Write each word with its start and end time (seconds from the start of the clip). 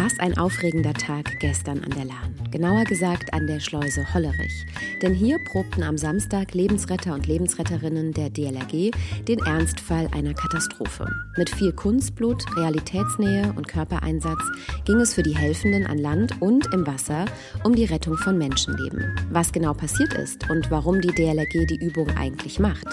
Was 0.00 0.20
ein 0.20 0.38
aufregender 0.38 0.94
Tag 0.94 1.40
gestern 1.40 1.82
an 1.82 1.90
der 1.90 2.04
Lahn. 2.04 2.32
Genauer 2.52 2.84
gesagt 2.84 3.34
an 3.34 3.48
der 3.48 3.58
Schleuse 3.58 4.14
Hollerich. 4.14 4.64
Denn 5.02 5.12
hier 5.12 5.38
probten 5.40 5.82
am 5.82 5.98
Samstag 5.98 6.54
Lebensretter 6.54 7.14
und 7.14 7.26
Lebensretterinnen 7.26 8.12
der 8.12 8.30
DLRG 8.30 8.92
den 9.26 9.40
Ernstfall 9.40 10.08
einer 10.12 10.34
Katastrophe. 10.34 11.10
Mit 11.36 11.50
viel 11.50 11.72
Kunstblut, 11.72 12.44
Realitätsnähe 12.56 13.52
und 13.56 13.66
Körpereinsatz 13.66 14.38
ging 14.84 15.00
es 15.00 15.14
für 15.14 15.24
die 15.24 15.36
Helfenden 15.36 15.84
an 15.84 15.98
Land 15.98 16.40
und 16.40 16.72
im 16.72 16.86
Wasser 16.86 17.24
um 17.64 17.74
die 17.74 17.86
Rettung 17.86 18.16
von 18.18 18.38
Menschenleben. 18.38 19.16
Was 19.32 19.50
genau 19.50 19.74
passiert 19.74 20.14
ist 20.14 20.48
und 20.48 20.70
warum 20.70 21.00
die 21.00 21.12
DLRG 21.12 21.66
die 21.66 21.84
Übung 21.84 22.08
eigentlich 22.16 22.60
macht, 22.60 22.86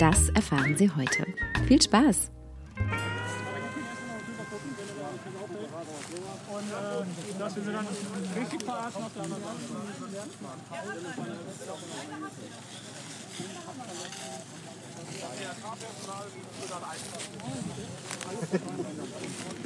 das 0.00 0.28
erfahren 0.30 0.76
Sie 0.76 0.90
heute. 0.90 1.24
Viel 1.68 1.80
Spaß! 1.80 2.32
Richtig 7.56 8.62
verarschen 8.64 9.02
auf 9.02 9.12
der 9.14 9.22
anderen 9.22 9.42
Seite. 9.42 9.58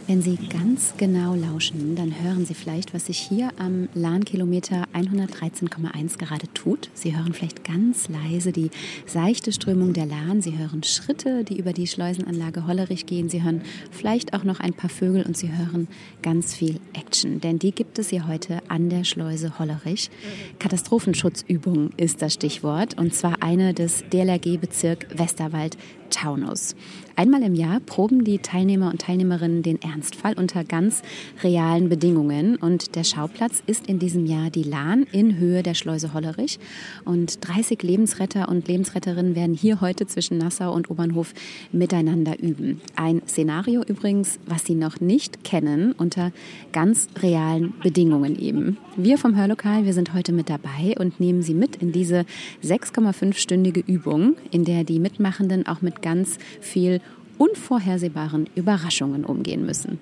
Wenn 0.07 0.21
Sie 0.21 0.37
ganz 0.37 0.95
genau 0.97 1.35
lauschen, 1.35 1.95
dann 1.97 2.23
hören 2.23 2.45
Sie 2.45 2.55
vielleicht, 2.55 2.93
was 2.93 3.07
sich 3.07 3.19
hier 3.19 3.51
am 3.57 3.89
Lahnkilometer 3.95 4.87
113,1 4.93 6.19
gerade 6.19 6.53
tut. 6.53 6.91
Sie 6.93 7.17
hören 7.17 7.33
vielleicht 7.33 7.65
ganz 7.65 8.09
leise 8.09 8.53
die 8.53 8.71
seichte 9.07 9.53
Strömung 9.53 9.93
der 9.93 10.07
Lahn. 10.07 10.43
Sie 10.43 10.59
hören 10.59 10.83
Schritte, 10.83 11.45
die 11.45 11.57
über 11.57 11.73
die 11.73 11.87
Schleusenanlage 11.87 12.67
Hollerich 12.67 13.07
gehen. 13.07 13.29
Sie 13.29 13.43
hören 13.43 13.63
vielleicht 13.91 14.35
auch 14.35 14.45
noch 14.45 14.61
ein 14.61 14.75
paar 14.75 14.91
Vögel 14.91 15.25
und 15.25 15.37
Sie 15.37 15.51
hören 15.51 15.89
ganz 16.21 16.55
viel 16.55 16.81
Action. 16.93 17.41
Denn 17.41 17.59
die 17.59 17.73
gibt 17.73 17.99
es 17.99 18.11
hier 18.11 18.27
heute 18.27 18.59
an 18.69 18.91
der 18.91 19.05
Schleuse 19.05 19.59
Hollerich. 19.59 20.11
Katastrophenschutzübung 20.59 21.91
ist 21.97 22.23
das 22.23 22.35
Stichwort 22.35 22.99
und 22.99 23.15
zwar 23.15 23.43
eine 23.43 23.73
des 23.73 24.05
DLRG-Bezirk 24.13 25.07
Westerwald 25.23 25.77
Taunus. 26.13 26.77
Einmal 27.17 27.43
im 27.43 27.55
Jahr 27.55 27.81
proben 27.81 28.25
die 28.25 28.39
Teilnehmer 28.39 28.91
und 28.91 29.03
Teilnehmerinnen 29.03 29.63
den 29.63 29.81
Ernstfall 29.83 30.35
unter 30.35 30.65
ganz 30.65 31.03
realen 31.43 31.89
Bedingungen. 31.89 32.57
Und 32.57 32.95
der 32.95 33.05
Schauplatz 33.05 33.63
ist 33.67 33.87
in 33.87 33.99
diesem 33.99 34.27
Jahr 34.27 34.51
die 34.51 34.63
Lahn 34.63 35.07
in 35.13 35.39
Höhe 35.39 35.63
der 35.63 35.75
Schleuse 35.75 36.15
Hollerich. 36.15 36.59
Und 37.05 37.47
30 37.47 37.83
Lebensretter 37.83 38.49
und 38.49 38.69
Lebensretterinnen 38.69 39.35
werden 39.35 39.55
hier 39.55 39.81
heute 39.81 40.07
zwischen 40.07 40.39
Nassau 40.39 40.73
und 40.73 40.91
Obernhof 40.91 41.35
miteinander 41.71 42.39
üben. 42.41 42.81
Ein 42.97 43.23
Szenario 43.27 43.83
übrigens, 43.83 44.39
was 44.47 44.65
Sie 44.65 44.75
noch 44.75 45.01
nicht 45.01 45.45
kennen, 45.45 45.93
unter 45.93 46.33
ganz 46.73 47.09
realen 47.23 47.75
Bedingungen 47.83 48.39
eben. 48.39 48.79
Wir 48.97 49.19
vom 49.19 49.37
Hörlokal, 49.37 49.85
wir 49.85 49.95
sind 49.95 50.15
heute 50.15 50.33
mit 50.33 50.49
dabei 50.49 50.95
und 50.99 51.21
nehmen 51.21 51.43
Sie 51.43 51.55
mit 51.55 51.77
in 51.77 51.93
diese 51.93 52.25
6,5-stündige 52.65 53.83
Übung, 53.87 54.37
in 54.51 54.65
der 54.65 54.85
die 54.85 54.99
Mitmachenden 54.99 55.67
auch 55.67 55.83
mit 55.83 56.02
ganz 56.03 56.39
viel 56.61 57.01
unvorhersehbaren 57.39 58.49
Überraschungen 58.55 59.25
umgehen 59.25 59.65
müssen. 59.65 59.99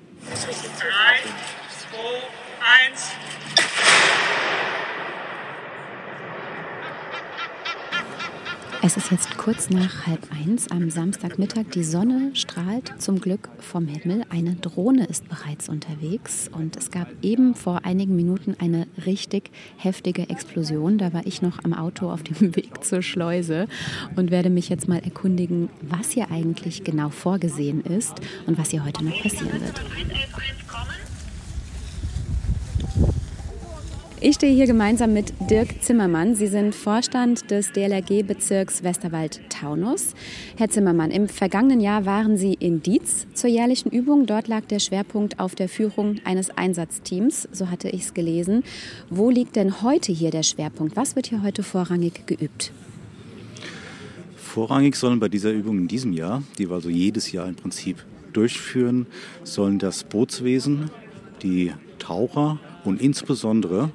Es 8.83 8.97
ist 8.97 9.11
jetzt 9.11 9.37
kurz 9.37 9.69
nach 9.69 10.07
halb 10.07 10.27
eins 10.33 10.71
am 10.71 10.89
Samstagmittag. 10.89 11.67
Die 11.75 11.85
Sonne 11.85 12.31
strahlt 12.33 12.95
zum 12.99 13.21
Glück 13.21 13.51
vom 13.59 13.87
Himmel. 13.87 14.25
Eine 14.31 14.55
Drohne 14.55 15.05
ist 15.05 15.29
bereits 15.29 15.69
unterwegs 15.69 16.49
und 16.51 16.77
es 16.77 16.91
gab 16.91 17.09
eben 17.21 17.55
vor 17.55 17.85
einigen 17.85 18.17
Minuten 18.17 18.57
eine 18.59 18.87
richtig 19.05 19.51
heftige 19.77 20.31
Explosion. 20.31 20.97
Da 20.97 21.13
war 21.13 21.27
ich 21.27 21.43
noch 21.43 21.63
am 21.63 21.75
Auto 21.75 22.11
auf 22.11 22.23
dem 22.23 22.41
Weg 22.57 22.83
zur 22.83 23.03
Schleuse 23.03 23.67
und 24.17 24.31
werde 24.31 24.49
mich 24.49 24.71
jetzt 24.71 24.89
mal 24.89 25.01
erkundigen, 25.01 25.69
was 25.83 26.13
hier 26.13 26.31
eigentlich 26.31 26.83
genau 26.83 27.11
vorgesehen 27.11 27.83
ist 27.83 28.15
und 28.47 28.57
was 28.57 28.71
hier 28.71 28.83
heute 28.83 29.05
noch 29.05 29.23
passieren 29.23 29.61
wird. 29.61 29.81
Ich 34.23 34.35
stehe 34.35 34.55
hier 34.55 34.67
gemeinsam 34.67 35.15
mit 35.15 35.33
Dirk 35.49 35.83
Zimmermann. 35.83 36.35
Sie 36.35 36.47
sind 36.47 36.75
Vorstand 36.75 37.51
des 37.51 37.73
DLRG-Bezirks 37.73 38.83
Westerwald-Taunus. 38.83 40.15
Herr 40.59 40.69
Zimmermann, 40.69 41.11
im 41.11 41.27
vergangenen 41.27 41.81
Jahr 41.81 42.05
waren 42.05 42.37
Sie 42.37 42.53
in 42.53 42.83
Dietz 42.83 43.27
zur 43.33 43.49
jährlichen 43.49 43.89
Übung. 43.89 44.27
Dort 44.27 44.47
lag 44.47 44.67
der 44.67 44.79
Schwerpunkt 44.79 45.41
auf 45.41 45.55
der 45.55 45.71
Führung 45.71 46.17
eines 46.25 46.51
Einsatzteams, 46.51 47.49
so 47.51 47.71
hatte 47.71 47.89
ich 47.89 48.03
es 48.03 48.13
gelesen. 48.13 48.63
Wo 49.09 49.31
liegt 49.31 49.57
denn 49.57 49.81
heute 49.81 50.13
hier 50.13 50.31
der 50.31 50.43
Schwerpunkt? 50.43 50.97
Was 50.97 51.17
wird 51.17 51.29
hier 51.29 51.43
heute 51.43 51.63
vorrangig 51.63 52.27
geübt? 52.27 52.73
Vorrangig 54.37 54.97
sollen 54.97 55.19
bei 55.19 55.31
dieser 55.31 55.51
Übung 55.51 55.79
in 55.79 55.89
diesem 55.89 56.13
Jahr, 56.13 56.43
die 56.59 56.69
wir 56.69 56.75
also 56.75 56.91
jedes 56.91 57.33
Jahr 57.33 57.49
im 57.49 57.55
Prinzip 57.55 58.05
durchführen, 58.35 59.07
sollen 59.45 59.79
das 59.79 60.05
Bootswesen, 60.05 60.91
die 61.43 61.73
Taucher 61.99 62.59
und 62.85 63.01
insbesondere 63.01 63.91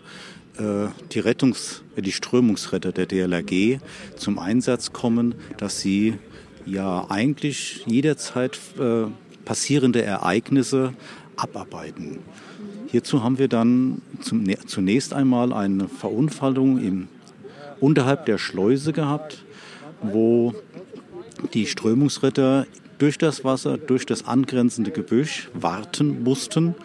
äh, 0.58 0.88
die, 1.12 1.20
Rettungs-, 1.22 1.82
die 1.98 2.12
Strömungsretter 2.12 2.92
der 2.92 3.06
DLRG 3.06 3.80
zum 4.16 4.40
Einsatz 4.40 4.94
kommen, 4.94 5.36
dass 5.58 5.80
sie 5.80 6.16
ja 6.66 7.06
eigentlich 7.10 7.84
jederzeit 7.86 8.60
äh, 8.80 9.06
passierende 9.44 10.02
Ereignisse 10.02 10.94
abarbeiten. 11.36 12.20
Hierzu 12.88 13.24
haben 13.24 13.38
wir 13.38 13.48
dann 13.48 14.02
zum, 14.22 14.46
zunächst 14.66 15.14
einmal 15.14 15.52
eine 15.52 15.88
Verunfallung 15.88 16.80
im, 16.80 17.08
unterhalb 17.80 18.26
der 18.26 18.38
Schleuse 18.38 18.94
gehabt, 18.94 19.44
wo 20.02 20.54
die 21.54 21.66
Strömungsretter 21.66 22.66
durch 22.98 23.18
das 23.18 23.44
Wasser, 23.44 23.78
durch 23.78 24.06
das 24.06 24.26
angrenzende 24.26 24.92
Gebüsch 24.92 25.50
warten 25.54 26.24
mussten 26.24 26.76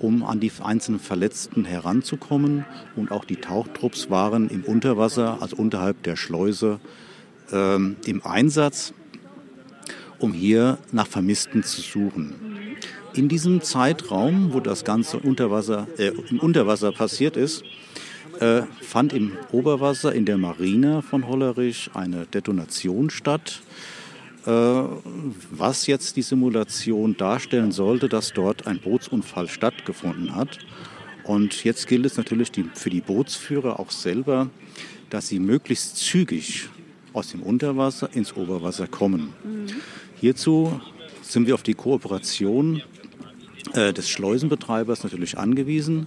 um 0.00 0.24
an 0.24 0.40
die 0.40 0.50
einzelnen 0.62 1.00
Verletzten 1.00 1.64
heranzukommen. 1.64 2.64
Und 2.96 3.12
auch 3.12 3.24
die 3.24 3.36
Tauchtrupps 3.36 4.10
waren 4.10 4.48
im 4.48 4.64
Unterwasser, 4.64 5.38
also 5.40 5.56
unterhalb 5.56 6.02
der 6.02 6.16
Schleuse, 6.16 6.80
ähm, 7.52 7.96
im 8.06 8.24
Einsatz, 8.24 8.92
um 10.18 10.32
hier 10.32 10.78
nach 10.92 11.06
Vermissten 11.06 11.62
zu 11.62 11.80
suchen. 11.80 12.34
In 13.14 13.28
diesem 13.28 13.60
Zeitraum, 13.60 14.52
wo 14.52 14.60
das 14.60 14.84
Ganze 14.84 15.18
Unterwasser, 15.18 15.88
äh, 15.98 16.12
im 16.30 16.38
Unterwasser 16.38 16.92
passiert 16.92 17.36
ist, 17.36 17.64
äh, 18.38 18.62
fand 18.80 19.12
im 19.12 19.32
Oberwasser 19.52 20.14
in 20.14 20.24
der 20.24 20.38
Marina 20.38 21.02
von 21.02 21.26
Hollerich 21.26 21.90
eine 21.94 22.26
Detonation 22.26 23.10
statt 23.10 23.62
was 24.44 25.86
jetzt 25.86 26.16
die 26.16 26.22
Simulation 26.22 27.16
darstellen 27.16 27.72
sollte, 27.72 28.08
dass 28.08 28.32
dort 28.32 28.66
ein 28.66 28.80
Bootsunfall 28.80 29.48
stattgefunden 29.48 30.34
hat. 30.34 30.58
Und 31.24 31.64
jetzt 31.64 31.86
gilt 31.86 32.06
es 32.06 32.16
natürlich 32.16 32.50
für 32.74 32.90
die 32.90 33.00
Bootsführer 33.00 33.78
auch 33.78 33.90
selber, 33.90 34.48
dass 35.10 35.28
sie 35.28 35.38
möglichst 35.38 35.96
zügig 35.96 36.68
aus 37.12 37.32
dem 37.32 37.42
Unterwasser 37.42 38.08
ins 38.14 38.34
Oberwasser 38.34 38.86
kommen. 38.86 39.34
Mhm. 39.44 39.66
Hierzu 40.20 40.80
sind 41.22 41.46
wir 41.46 41.54
auf 41.54 41.62
die 41.62 41.74
Kooperation 41.74 42.82
äh, 43.74 43.92
des 43.92 44.08
Schleusenbetreibers 44.08 45.02
natürlich 45.02 45.36
angewiesen, 45.36 46.06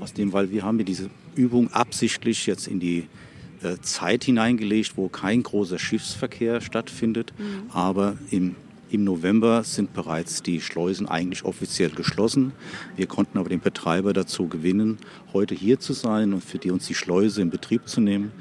aus 0.00 0.12
dem, 0.12 0.32
weil 0.32 0.50
wir 0.50 0.62
haben 0.62 0.82
diese 0.84 1.10
Übung 1.34 1.72
absichtlich 1.72 2.46
jetzt 2.46 2.68
in 2.68 2.78
die 2.78 2.98
äh, 2.98 3.33
Zeit 3.82 4.24
hineingelegt, 4.24 4.96
wo 4.96 5.08
kein 5.08 5.42
großer 5.42 5.78
Schiffsverkehr 5.78 6.60
stattfindet. 6.60 7.32
Mhm. 7.38 7.70
Aber 7.72 8.16
im, 8.30 8.56
im 8.94 9.04
November 9.04 9.64
sind 9.64 9.92
bereits 9.92 10.42
die 10.42 10.60
Schleusen 10.60 11.08
eigentlich 11.08 11.44
offiziell 11.44 11.90
geschlossen. 11.90 12.52
Wir 12.96 13.06
konnten 13.06 13.38
aber 13.38 13.48
den 13.48 13.60
Betreiber 13.60 14.12
dazu 14.12 14.48
gewinnen, 14.48 14.98
heute 15.32 15.54
hier 15.54 15.80
zu 15.80 15.92
sein 15.92 16.32
und 16.32 16.44
für 16.44 16.58
die 16.58 16.70
uns 16.70 16.86
die 16.86 16.94
Schleuse 16.94 17.42
in 17.42 17.50
Betrieb 17.50 17.88
zu 17.88 18.00
nehmen 18.00 18.32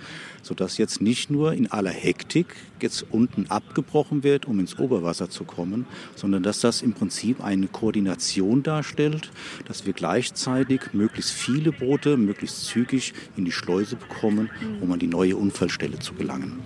sodass 0.44 0.78
jetzt 0.78 1.02
nicht 1.02 1.32
nur 1.32 1.54
in 1.54 1.72
aller 1.72 1.90
Hektik 1.90 2.56
jetzt 2.82 3.06
unten 3.10 3.48
abgebrochen 3.48 4.24
wird, 4.24 4.46
um 4.46 4.60
ins 4.60 4.78
Oberwasser 4.78 5.30
zu 5.30 5.46
kommen, 5.46 5.88
sondern 6.16 6.44
dass 6.44 6.60
das 6.60 6.82
im 6.82 6.94
Prinzip 6.94 7.44
eine 7.44 7.68
Koordination 7.68 8.62
darstellt, 8.62 9.32
dass 9.66 9.86
wir 9.86 9.94
gleichzeitig 9.94 10.94
möglichst 10.94 11.32
viele 11.32 11.72
Boote 11.72 12.18
möglichst 12.18 12.66
zügig 12.66 13.14
in 13.38 13.46
die 13.46 13.52
Schleuse 13.52 13.96
bekommen, 13.96 14.50
um 14.82 14.92
an 14.92 15.00
die 15.00 15.08
neue 15.08 15.38
Unfallstelle 15.38 16.00
zu 16.00 16.14
gelangen. 16.14 16.60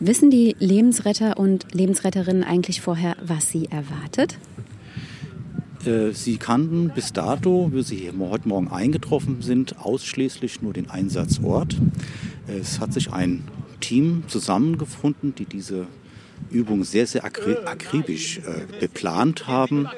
Wissen 0.00 0.30
die 0.30 0.54
Lebensretter 0.60 1.38
und 1.38 1.74
Lebensretterinnen 1.74 2.44
eigentlich 2.44 2.80
vorher, 2.80 3.16
was 3.20 3.50
sie 3.50 3.66
erwartet? 3.66 4.38
Äh, 5.84 6.12
sie 6.12 6.36
kannten 6.36 6.90
bis 6.94 7.12
dato, 7.12 7.70
wie 7.72 7.82
Sie 7.82 8.12
heute 8.18 8.48
Morgen 8.48 8.68
eingetroffen 8.68 9.42
sind, 9.42 9.78
ausschließlich 9.78 10.62
nur 10.62 10.72
den 10.72 10.88
Einsatzort. 10.88 11.76
Es 12.46 12.78
hat 12.78 12.92
sich 12.92 13.12
ein 13.12 13.42
Team 13.80 14.22
zusammengefunden, 14.28 15.34
die 15.34 15.46
diese 15.46 15.86
Übung 16.50 16.84
sehr, 16.84 17.06
sehr 17.06 17.24
akribisch 17.24 18.38
äh, 18.38 18.80
geplant 18.80 19.46
haben. 19.46 19.88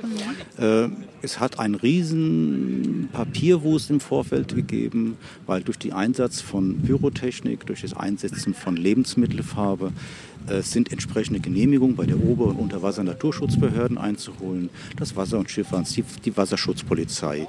Äh, 0.59 0.89
es 1.23 1.39
hat 1.39 1.59
einen 1.59 1.75
riesen 1.75 3.09
Papierwust 3.13 3.91
im 3.91 4.01
Vorfeld 4.01 4.55
gegeben, 4.55 5.17
weil 5.47 5.63
durch 5.63 5.79
den 5.79 5.93
Einsatz 5.93 6.41
von 6.41 6.81
Pyrotechnik, 6.83 7.67
durch 7.67 7.83
das 7.83 7.95
Einsetzen 7.95 8.55
von 8.55 8.77
Lebensmittelfarbe 8.77 9.93
äh, 10.49 10.63
sind 10.63 10.91
entsprechende 10.93 11.41
Genehmigungen 11.41 11.97
bei 11.97 12.07
der 12.07 12.23
Ober- 12.23 12.47
und 12.47 12.57
Unterwasser-Naturschutzbehörden 12.57 13.99
einzuholen, 13.99 14.71
das 14.97 15.15
Wasser- 15.17 15.39
und 15.39 15.51
Schifffahrts, 15.51 15.95
die 16.25 16.37
Wasserschutzpolizei. 16.37 17.47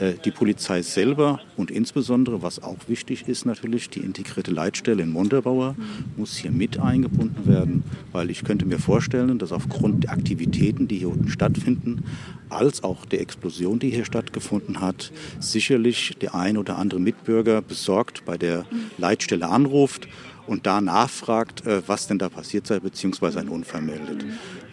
Äh, 0.00 0.14
die 0.24 0.30
Polizei 0.30 0.82
selber 0.82 1.40
und 1.56 1.70
insbesondere, 1.70 2.42
was 2.42 2.62
auch 2.62 2.76
wichtig 2.88 3.28
ist 3.28 3.44
natürlich, 3.44 3.90
die 3.90 4.00
integrierte 4.00 4.50
Leitstelle 4.50 5.02
in 5.02 5.10
Montabaur 5.10 5.76
muss 6.16 6.36
hier 6.36 6.50
mit 6.50 6.78
eingebunden 6.78 7.46
werden, 7.46 7.84
weil 8.12 8.30
ich 8.30 8.42
könnte 8.42 8.64
mir 8.64 8.78
vorstellen, 8.78 9.38
dass 9.38 9.52
aufgrund 9.52 10.04
der 10.04 10.12
Aktivitäten, 10.12 10.88
die 10.88 10.98
hier 10.98 11.10
unten 11.10 11.28
stattfinden, 11.28 12.04
als 12.48 12.82
auch 12.82 13.04
der 13.04 13.20
Explosion, 13.20 13.78
die 13.78 13.90
hier 13.90 14.04
stattgefunden 14.04 14.80
hat, 14.80 15.12
sicherlich 15.38 16.16
der 16.20 16.34
ein 16.34 16.56
oder 16.56 16.78
andere 16.78 16.98
Mitbürger 16.98 17.62
besorgt 17.62 18.24
bei 18.24 18.38
der 18.38 18.64
Leitstelle 18.98 19.48
anruft 19.48 20.08
und 20.46 20.66
da 20.66 20.80
nachfragt, 20.80 21.66
äh, 21.66 21.82
was 21.86 22.06
denn 22.06 22.18
da 22.18 22.28
passiert 22.28 22.66
sei, 22.66 22.80
beziehungsweise 22.80 23.38
einen 23.38 23.50
Unfall 23.50 23.82
meldet. 23.82 24.24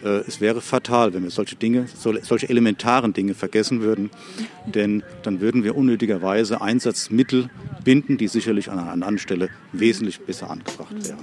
Äh, 0.04 0.22
es 0.26 0.40
wäre 0.40 0.60
fatal, 0.60 1.14
wenn 1.14 1.22
wir 1.22 1.30
solche 1.30 1.56
Dinge, 1.56 1.86
solche 2.22 2.48
elementaren 2.48 3.12
Dinge 3.12 3.34
vergessen 3.34 3.80
würden, 3.80 4.10
denn 4.66 5.02
dann 5.22 5.40
würden 5.40 5.64
wir 5.64 5.76
unnötigerweise 5.76 6.60
Einsatzmittel 6.60 7.50
binden, 7.84 8.18
die 8.18 8.28
sicherlich 8.28 8.70
an 8.70 8.78
einer 8.78 8.92
anderen 8.92 9.18
Stelle 9.18 9.48
wesentlich 9.72 10.20
besser 10.20 10.50
angebracht 10.50 10.94
wären. 11.04 11.18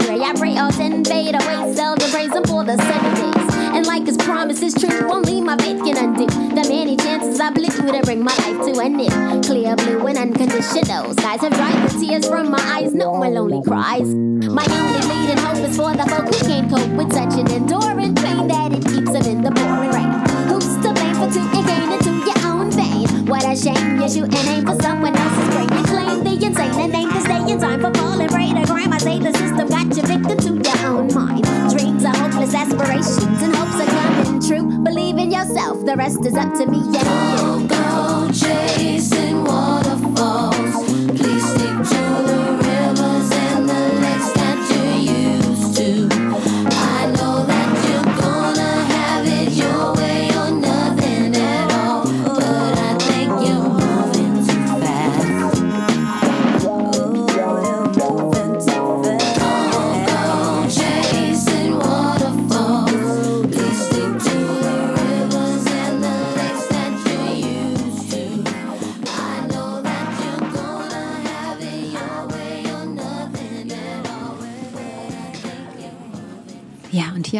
crazy. 0.00 0.22
I 0.22 0.32
pray 0.34 0.56
all 0.56 0.70
ten 0.70 1.04
fade 1.04 1.34
away, 1.34 1.74
sell 1.74 1.94
the 1.94 2.08
praise 2.12 2.32
him 2.32 2.44
for 2.44 2.64
the 2.64 2.76
seven 2.76 3.14
days. 3.14 3.54
And 3.74 3.86
like 3.86 4.06
his 4.06 4.16
promise 4.16 4.62
is 4.62 4.74
true, 4.74 5.10
only 5.10 5.40
my 5.40 5.56
faith 5.56 5.82
can 5.84 5.96
undo 5.96 6.26
the 6.26 6.68
many 6.68 6.96
chances 6.96 7.40
I 7.40 7.50
blew 7.50 7.66
to 7.66 8.02
bring 8.04 8.22
my 8.22 8.34
life 8.36 8.66
to 8.66 8.80
an 8.80 9.00
end. 9.00 9.44
Clear 9.44 9.76
blue 9.76 10.06
and 10.06 10.18
unconditional 10.18 11.12
skies 11.14 11.40
have 11.40 11.52
dried 11.52 11.88
the 11.88 11.98
tears 11.98 12.28
from 12.28 12.50
my 12.50 12.60
eyes. 12.60 12.94
No 12.94 13.10
one 13.10 13.34
lonely 13.34 13.62
cries. 13.62 14.08
My 14.14 14.66
only 14.70 15.02
leading 15.08 15.38
hope 15.38 15.58
is 15.58 15.76
for 15.76 15.92
the 15.92 16.06
folk 16.08 16.26
who 16.32 16.46
can't 16.46 16.70
cope 16.70 16.92
with 16.96 17.12
such 17.12 17.34
an 17.38 17.50
enduring 17.50 18.14
pain 18.14 18.48
that 18.48 18.72
it 18.72 18.84
keeps 18.84 19.12
them 19.12 19.24
in 19.24 19.42
the 19.42 19.50
pouring 19.52 19.90
rain. 19.90 20.10
Who's 20.48 20.76
to 20.84 20.92
blame 20.92 21.14
for 21.16 21.30
two 21.32 21.40
and 21.40 21.66
gain 21.66 21.92
into 21.92 22.12
your 22.28 22.40
own 22.46 22.70
vein? 22.70 23.26
What 23.26 23.44
a 23.44 23.56
shame 23.56 24.00
you 24.00 24.08
shoot 24.08 24.34
and 24.34 24.48
aim 24.48 24.66
for 24.66 24.80
someone 24.82 25.16
else's 25.16 25.54
brain. 25.54 25.71
Me 26.32 26.46
insane 26.46 26.80
and 26.80 26.94
ain't 26.94 27.12
this 27.12 27.24
day 27.24 27.52
in 27.52 27.60
time 27.60 27.80
for 27.82 27.92
falling 27.92 28.28
prey 28.28 28.54
to 28.54 28.64
crime. 28.64 28.90
I 28.90 28.96
say 28.96 29.18
the 29.18 29.34
system 29.34 29.68
got 29.68 29.94
you 29.94 30.02
victim 30.02 30.62
to 30.62 30.70
your 30.70 30.88
own 30.88 31.12
mind. 31.12 31.44
Dreams 31.70 32.06
are 32.06 32.16
hopeless 32.16 32.54
aspirations 32.54 33.42
and 33.42 33.54
hopes 33.54 33.78
are 33.78 33.86
coming 33.86 34.40
true. 34.40 34.78
Believe 34.82 35.18
in 35.18 35.30
yourself, 35.30 35.84
the 35.84 35.94
rest 35.94 36.24
is 36.24 36.34
up 36.34 36.54
to 36.54 36.64
me 36.64 36.78
and 36.78 37.62
you. 37.62 37.68
Go 37.68 38.30
chasing 38.32 39.31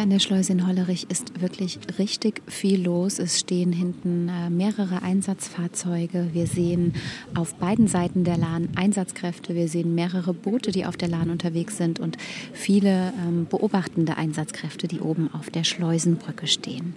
an 0.03 0.09
der 0.09 0.19
Schleuse 0.19 0.51
in 0.51 0.67
Hollerich 0.67 1.09
ist 1.09 1.39
wirklich 1.39 1.79
richtig 1.97 2.41
viel 2.45 2.83
los. 2.83 3.19
Es 3.19 3.39
stehen 3.39 3.71
hinten 3.71 4.27
äh, 4.27 4.49
mehrere 4.49 5.01
Einsatzfahrzeuge. 5.01 6.27
Wir 6.33 6.45
sehen 6.45 6.91
auf 7.35 7.55
beiden 7.55 7.87
Seiten 7.87 8.25
der 8.25 8.35
Lahn 8.35 8.67
Einsatzkräfte. 8.75 9.55
Wir 9.55 9.69
sehen 9.69 9.95
mehrere 9.95 10.33
Boote, 10.33 10.71
die 10.71 10.85
auf 10.85 10.97
der 10.97 11.07
Lahn 11.07 11.29
unterwegs 11.29 11.77
sind 11.77 12.01
und 12.01 12.17
viele 12.51 13.13
ähm, 13.25 13.47
beobachtende 13.49 14.17
Einsatzkräfte, 14.17 14.89
die 14.89 14.99
oben 14.99 15.33
auf 15.33 15.49
der 15.49 15.63
Schleusenbrücke 15.63 16.47
stehen. 16.47 16.95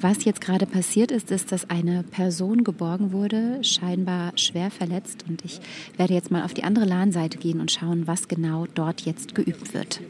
Was 0.00 0.24
jetzt 0.24 0.40
gerade 0.40 0.66
passiert 0.66 1.12
ist, 1.12 1.30
ist, 1.30 1.52
dass 1.52 1.70
eine 1.70 2.02
Person 2.02 2.64
geborgen 2.64 3.12
wurde, 3.12 3.62
scheinbar 3.62 4.32
schwer 4.34 4.72
verletzt. 4.72 5.24
Und 5.28 5.44
ich 5.44 5.60
werde 5.96 6.14
jetzt 6.14 6.32
mal 6.32 6.42
auf 6.42 6.54
die 6.54 6.64
andere 6.64 6.86
Lahnseite 6.86 7.38
gehen 7.38 7.60
und 7.60 7.70
schauen, 7.70 8.08
was 8.08 8.26
genau 8.26 8.66
dort 8.74 9.02
jetzt 9.02 9.36
geübt 9.36 9.74
wird. 9.74 10.00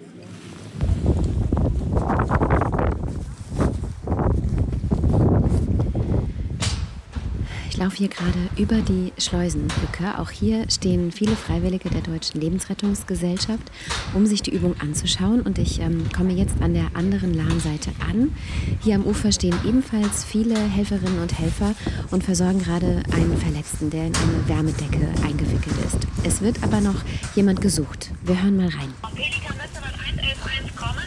Ich 7.78 7.84
laufe 7.84 7.96
hier 7.98 8.08
gerade 8.08 8.48
über 8.56 8.82
die 8.82 9.12
Schleusenbrücke. 9.18 10.18
Auch 10.18 10.30
hier 10.30 10.68
stehen 10.68 11.12
viele 11.12 11.36
Freiwillige 11.36 11.88
der 11.88 12.00
Deutschen 12.00 12.40
Lebensrettungsgesellschaft, 12.40 13.70
um 14.14 14.26
sich 14.26 14.42
die 14.42 14.52
Übung 14.52 14.74
anzuschauen. 14.80 15.42
Und 15.42 15.58
ich 15.60 15.78
ähm, 15.78 16.08
komme 16.12 16.32
jetzt 16.32 16.60
an 16.60 16.74
der 16.74 16.86
anderen 16.94 17.34
Lahnseite 17.34 17.92
an. 18.00 18.34
Hier 18.82 18.96
am 18.96 19.04
Ufer 19.04 19.30
stehen 19.30 19.54
ebenfalls 19.64 20.24
viele 20.24 20.58
Helferinnen 20.58 21.22
und 21.22 21.38
Helfer 21.38 21.76
und 22.10 22.24
versorgen 22.24 22.58
gerade 22.58 23.04
einen 23.12 23.38
Verletzten, 23.38 23.90
der 23.90 24.08
in 24.08 24.16
eine 24.16 24.48
Wärmedecke 24.48 25.06
eingewickelt 25.24 25.76
ist. 25.86 25.98
Es 26.24 26.40
wird 26.40 26.60
aber 26.64 26.80
noch 26.80 27.04
jemand 27.36 27.60
gesucht. 27.60 28.10
Wir 28.24 28.42
hören 28.42 28.56
mal 28.56 28.70
rein. 28.70 28.92
Pelikan 29.14 29.56
müsste 29.56 29.80
mit 29.80 29.94
111 30.04 30.74
kommen. 30.74 31.06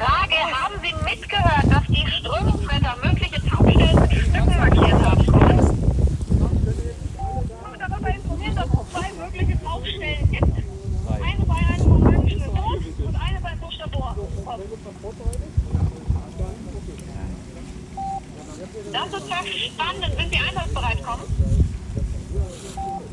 Frage, 0.00 0.34
haben 0.34 0.80
Sie 1.30 1.36
mitgehört, 1.36 1.66
dass 1.70 1.86
die 1.86 2.06
Strömungswetter 2.10 2.96
mögliche 3.04 3.40
Taufstellen 3.48 4.00
mit 4.00 4.12
Stücken 4.12 4.58
markiert 4.58 5.02
haben? 5.02 5.20
Und 7.70 7.80
darüber 7.80 8.10
informiert, 8.10 8.56
dass 8.56 8.66
es 8.66 8.72
zwei 8.92 9.12
mögliche 9.12 9.62
Taufstellen 9.62 10.30
gibt. 10.30 10.44
Eine 10.44 11.44
bei 11.44 11.54
einem 11.54 11.92
romanischen 11.92 12.52
Boot 12.52 12.82
und 12.98 13.14
eine 13.14 13.40
beim 13.40 13.58
Buchstabor. 13.58 14.16
Das 18.92 19.06
ist 19.06 19.28
verstanden. 19.28 20.12
Sind 20.16 20.32
Sie 20.32 20.38
einsatzbereit? 20.38 21.02
Kommen? 21.02 21.24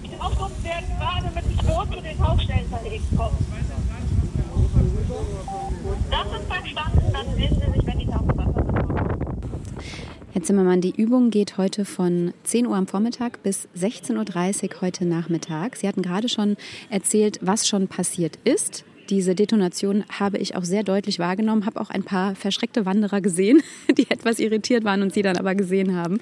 Die 0.03 0.19
Aufruf 0.19 0.63
werden 0.63 0.89
gerade 0.97 1.29
mit 1.35 1.45
dem 1.45 1.57
Boot 1.67 1.93
zu 1.93 2.01
den 2.01 2.17
Taufstellen 2.17 2.69
verlegt. 2.69 3.17
Kommen. 3.17 3.37
Das 6.09 6.27
ist 6.39 6.47
verstanden. 6.47 7.13
Dann 7.13 7.35
melden 7.35 7.61
Sie 7.65 7.71
sich, 7.71 7.87
wenn 7.87 7.99
die 7.99 8.05
Taufe 8.07 8.37
Wasser 8.37 8.63
sind. 8.65 8.77
Herr 10.33 10.36
Zimmermann, 10.47 10.79
die 10.79 10.95
Übung 10.95 11.29
geht 11.29 11.57
heute 11.57 11.83
von 11.83 12.33
10 12.45 12.67
Uhr 12.67 12.77
am 12.77 12.87
Vormittag 12.87 13.43
bis 13.43 13.67
16.30 13.77 14.75
Uhr 14.75 14.81
heute 14.81 15.03
Nachmittag. 15.05 15.75
Sie 15.75 15.85
hatten 15.85 16.01
gerade 16.01 16.29
schon 16.29 16.55
erzählt, 16.89 17.37
was 17.41 17.67
schon 17.67 17.89
passiert 17.89 18.39
ist. 18.45 18.85
Diese 19.09 19.35
Detonation 19.35 20.05
habe 20.07 20.37
ich 20.37 20.55
auch 20.55 20.63
sehr 20.63 20.83
deutlich 20.83 21.19
wahrgenommen, 21.19 21.65
habe 21.65 21.81
auch 21.81 21.89
ein 21.89 22.03
paar 22.03 22.33
verschreckte 22.33 22.85
Wanderer 22.85 23.19
gesehen, 23.19 23.61
die 23.97 24.09
etwas 24.09 24.39
irritiert 24.39 24.85
waren 24.85 25.01
und 25.01 25.13
Sie 25.13 25.21
dann 25.21 25.35
aber 25.35 25.53
gesehen 25.53 25.97
haben. 25.97 26.19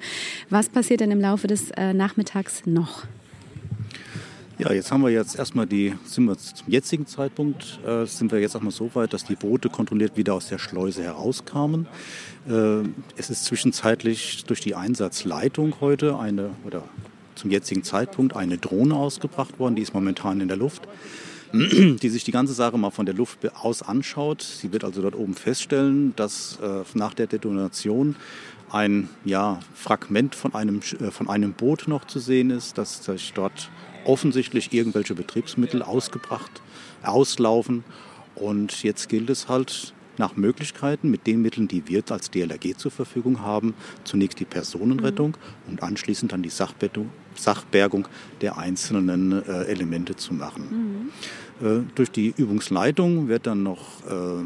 Was 0.50 0.70
passiert 0.70 1.02
denn 1.02 1.12
im 1.12 1.20
Laufe 1.20 1.46
des 1.46 1.70
äh, 1.70 1.94
Nachmittags 1.94 2.66
noch? 2.66 3.04
Ja, 4.58 4.72
jetzt 4.72 4.90
haben 4.90 5.02
wir 5.02 5.10
jetzt 5.10 5.38
erstmal 5.38 5.66
die, 5.66 5.94
sind 6.04 6.24
wir 6.24 6.38
zum 6.38 6.70
jetzigen 6.70 7.06
Zeitpunkt, 7.06 7.78
äh, 7.86 8.06
sind 8.06 8.32
wir 8.32 8.40
jetzt 8.40 8.54
erstmal 8.54 8.72
so 8.72 8.90
weit, 8.94 9.12
dass 9.12 9.24
die 9.24 9.34
Boote 9.34 9.68
kontrolliert 9.68 10.16
wieder 10.16 10.32
aus 10.32 10.48
der 10.48 10.56
Schleuse 10.56 11.02
herauskamen. 11.02 11.86
Äh, 12.48 12.88
es 13.18 13.28
ist 13.28 13.44
zwischenzeitlich 13.44 14.44
durch 14.46 14.60
die 14.60 14.74
Einsatzleitung 14.74 15.74
heute 15.82 16.18
eine, 16.18 16.52
oder 16.64 16.84
zum 17.34 17.50
jetzigen 17.50 17.82
Zeitpunkt 17.82 18.34
eine 18.34 18.56
Drohne 18.56 18.96
ausgebracht 18.96 19.58
worden, 19.58 19.76
die 19.76 19.82
ist 19.82 19.92
momentan 19.92 20.40
in 20.40 20.48
der 20.48 20.56
Luft, 20.56 20.88
die 21.52 22.08
sich 22.08 22.24
die 22.24 22.32
ganze 22.32 22.54
Sache 22.54 22.78
mal 22.78 22.90
von 22.90 23.04
der 23.04 23.14
Luft 23.14 23.40
aus 23.62 23.82
anschaut. 23.82 24.40
Sie 24.40 24.72
wird 24.72 24.84
also 24.84 25.02
dort 25.02 25.16
oben 25.16 25.34
feststellen, 25.34 26.14
dass 26.16 26.58
äh, 26.62 26.82
nach 26.94 27.12
der 27.12 27.26
Detonation 27.26 28.16
ein 28.70 29.10
ja, 29.26 29.60
Fragment 29.74 30.34
von 30.34 30.54
einem, 30.54 30.80
äh, 30.98 31.10
von 31.10 31.28
einem 31.28 31.52
Boot 31.52 31.88
noch 31.88 32.06
zu 32.06 32.20
sehen 32.20 32.48
ist, 32.48 32.78
dass 32.78 33.04
sich 33.04 33.34
dort 33.34 33.68
offensichtlich 34.06 34.72
irgendwelche 34.72 35.14
Betriebsmittel 35.14 35.82
ausgebracht, 35.82 36.62
auslaufen. 37.02 37.84
Und 38.34 38.82
jetzt 38.82 39.08
gilt 39.08 39.30
es 39.30 39.48
halt 39.48 39.94
nach 40.18 40.36
Möglichkeiten 40.36 41.10
mit 41.10 41.26
den 41.26 41.42
Mitteln, 41.42 41.68
die 41.68 41.88
wir 41.88 42.02
als 42.10 42.30
DLRG 42.30 42.76
zur 42.76 42.90
Verfügung 42.90 43.42
haben, 43.42 43.74
zunächst 44.04 44.40
die 44.40 44.44
Personenrettung 44.44 45.36
und 45.68 45.82
anschließend 45.82 46.32
dann 46.32 46.42
die 46.42 46.50
Sachbergung 46.50 48.08
der 48.40 48.56
einzelnen 48.56 49.32
äh, 49.46 49.64
Elemente 49.64 50.16
zu 50.16 50.34
machen. 50.34 51.10
Äh, 51.60 51.80
durch 51.94 52.10
die 52.10 52.32
Übungsleitung 52.36 53.28
wird 53.28 53.46
dann 53.46 53.62
noch 53.62 54.04
äh, 54.06 54.44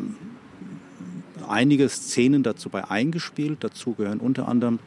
einige 1.49 1.89
Szenen 1.89 2.43
dazu 2.43 2.69
bei 2.69 2.89
eingespielt. 2.89 3.59
Dazu 3.61 3.95
gehören 3.95 4.21
unter 4.21 4.49
anderem 4.49 4.79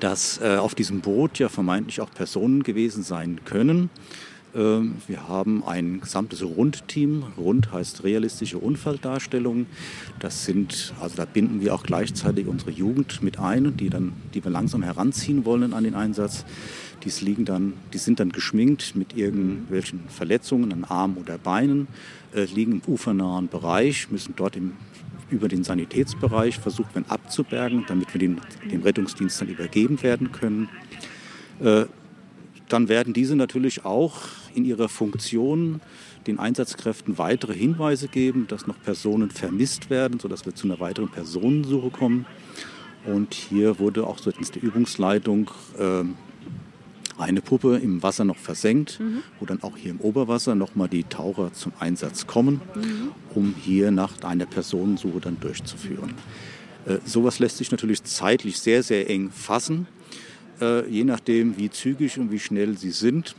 dass 0.00 0.40
äh, 0.40 0.56
auf 0.56 0.74
diesem 0.74 1.00
Boot 1.00 1.38
ja 1.38 1.48
vermeintlich 1.48 2.00
auch 2.00 2.10
Personen 2.10 2.62
gewesen 2.62 3.02
sein 3.02 3.40
können. 3.44 3.90
Ähm, 4.56 4.96
wir 5.06 5.28
haben 5.28 5.62
ein 5.64 6.00
gesamtes 6.00 6.42
Rundteam. 6.42 7.24
Rund 7.36 7.72
heißt 7.72 8.04
realistische 8.04 8.58
Unfalldarstellungen. 8.58 9.66
Das 10.18 10.44
sind, 10.44 10.94
also 11.00 11.16
da 11.16 11.26
binden 11.26 11.60
wir 11.60 11.74
auch 11.74 11.82
gleichzeitig 11.82 12.46
unsere 12.46 12.70
Jugend 12.70 13.22
mit 13.22 13.38
ein, 13.38 13.76
die, 13.76 13.90
dann, 13.90 14.12
die 14.34 14.42
wir 14.42 14.50
langsam 14.50 14.82
heranziehen 14.82 15.44
wollen 15.44 15.74
an 15.74 15.84
den 15.84 15.94
Einsatz. 15.94 16.44
Dies 17.04 17.20
liegen 17.20 17.44
dann, 17.44 17.74
die 17.92 17.98
sind 17.98 18.18
dann 18.18 18.32
geschminkt 18.32 18.96
mit 18.96 19.16
irgendwelchen 19.16 20.00
Verletzungen 20.08 20.72
an 20.72 20.84
Armen 20.84 21.18
oder 21.18 21.36
Beinen, 21.36 21.88
äh, 22.34 22.44
liegen 22.44 22.72
im 22.72 22.82
ufernahen 22.86 23.48
Bereich, 23.48 24.10
müssen 24.10 24.34
dort 24.36 24.56
im 24.56 24.72
über 25.30 25.48
den 25.48 25.64
Sanitätsbereich 25.64 26.58
versucht 26.58 26.94
werden 26.94 27.10
abzubergen, 27.10 27.84
damit 27.88 28.12
wir 28.14 28.18
den, 28.18 28.40
dem 28.70 28.82
Rettungsdienst 28.82 29.40
dann 29.40 29.48
übergeben 29.48 30.02
werden 30.02 30.32
können. 30.32 30.68
Äh, 31.60 31.86
dann 32.68 32.88
werden 32.88 33.12
diese 33.12 33.36
natürlich 33.36 33.84
auch 33.84 34.22
in 34.54 34.64
ihrer 34.64 34.88
Funktion 34.88 35.80
den 36.26 36.38
Einsatzkräften 36.38 37.18
weitere 37.18 37.54
Hinweise 37.54 38.08
geben, 38.08 38.46
dass 38.48 38.66
noch 38.66 38.80
Personen 38.82 39.30
vermisst 39.30 39.90
werden, 39.90 40.18
sodass 40.18 40.44
wir 40.44 40.54
zu 40.54 40.66
einer 40.66 40.80
weiteren 40.80 41.08
Personensuche 41.08 41.90
kommen. 41.90 42.26
Und 43.04 43.34
hier 43.34 43.78
wurde 43.78 44.06
auch 44.06 44.18
seitens 44.18 44.50
der 44.50 44.62
Übungsleitung 44.62 45.50
äh, 45.78 46.02
eine 47.18 47.40
Puppe 47.40 47.76
im 47.78 48.02
Wasser 48.02 48.24
noch 48.24 48.36
versenkt, 48.36 49.00
Mhm. 49.00 49.22
wo 49.40 49.46
dann 49.46 49.62
auch 49.62 49.76
hier 49.76 49.90
im 49.90 50.00
Oberwasser 50.00 50.54
nochmal 50.54 50.88
die 50.88 51.04
Taucher 51.04 51.52
zum 51.52 51.72
Einsatz 51.78 52.26
kommen, 52.26 52.60
um 53.34 53.54
hier 53.60 53.90
nach 53.90 54.22
einer 54.22 54.46
Personensuche 54.46 55.20
dann 55.20 55.38
durchzuführen. 55.40 56.14
Äh, 56.86 56.98
sowas 57.04 57.38
lässt 57.38 57.56
sich 57.58 57.70
natürlich 57.70 58.02
zeitlich 58.04 58.58
sehr, 58.60 58.82
sehr 58.82 59.08
eng 59.10 59.30
fassen, 59.30 59.86
äh, 60.60 60.88
je 60.88 61.04
nachdem, 61.04 61.56
wie 61.58 61.70
zügig 61.70 62.18
und 62.18 62.30
wie 62.30 62.38
schnell 62.38 62.76
sie 62.78 62.90
sind. 62.90 63.34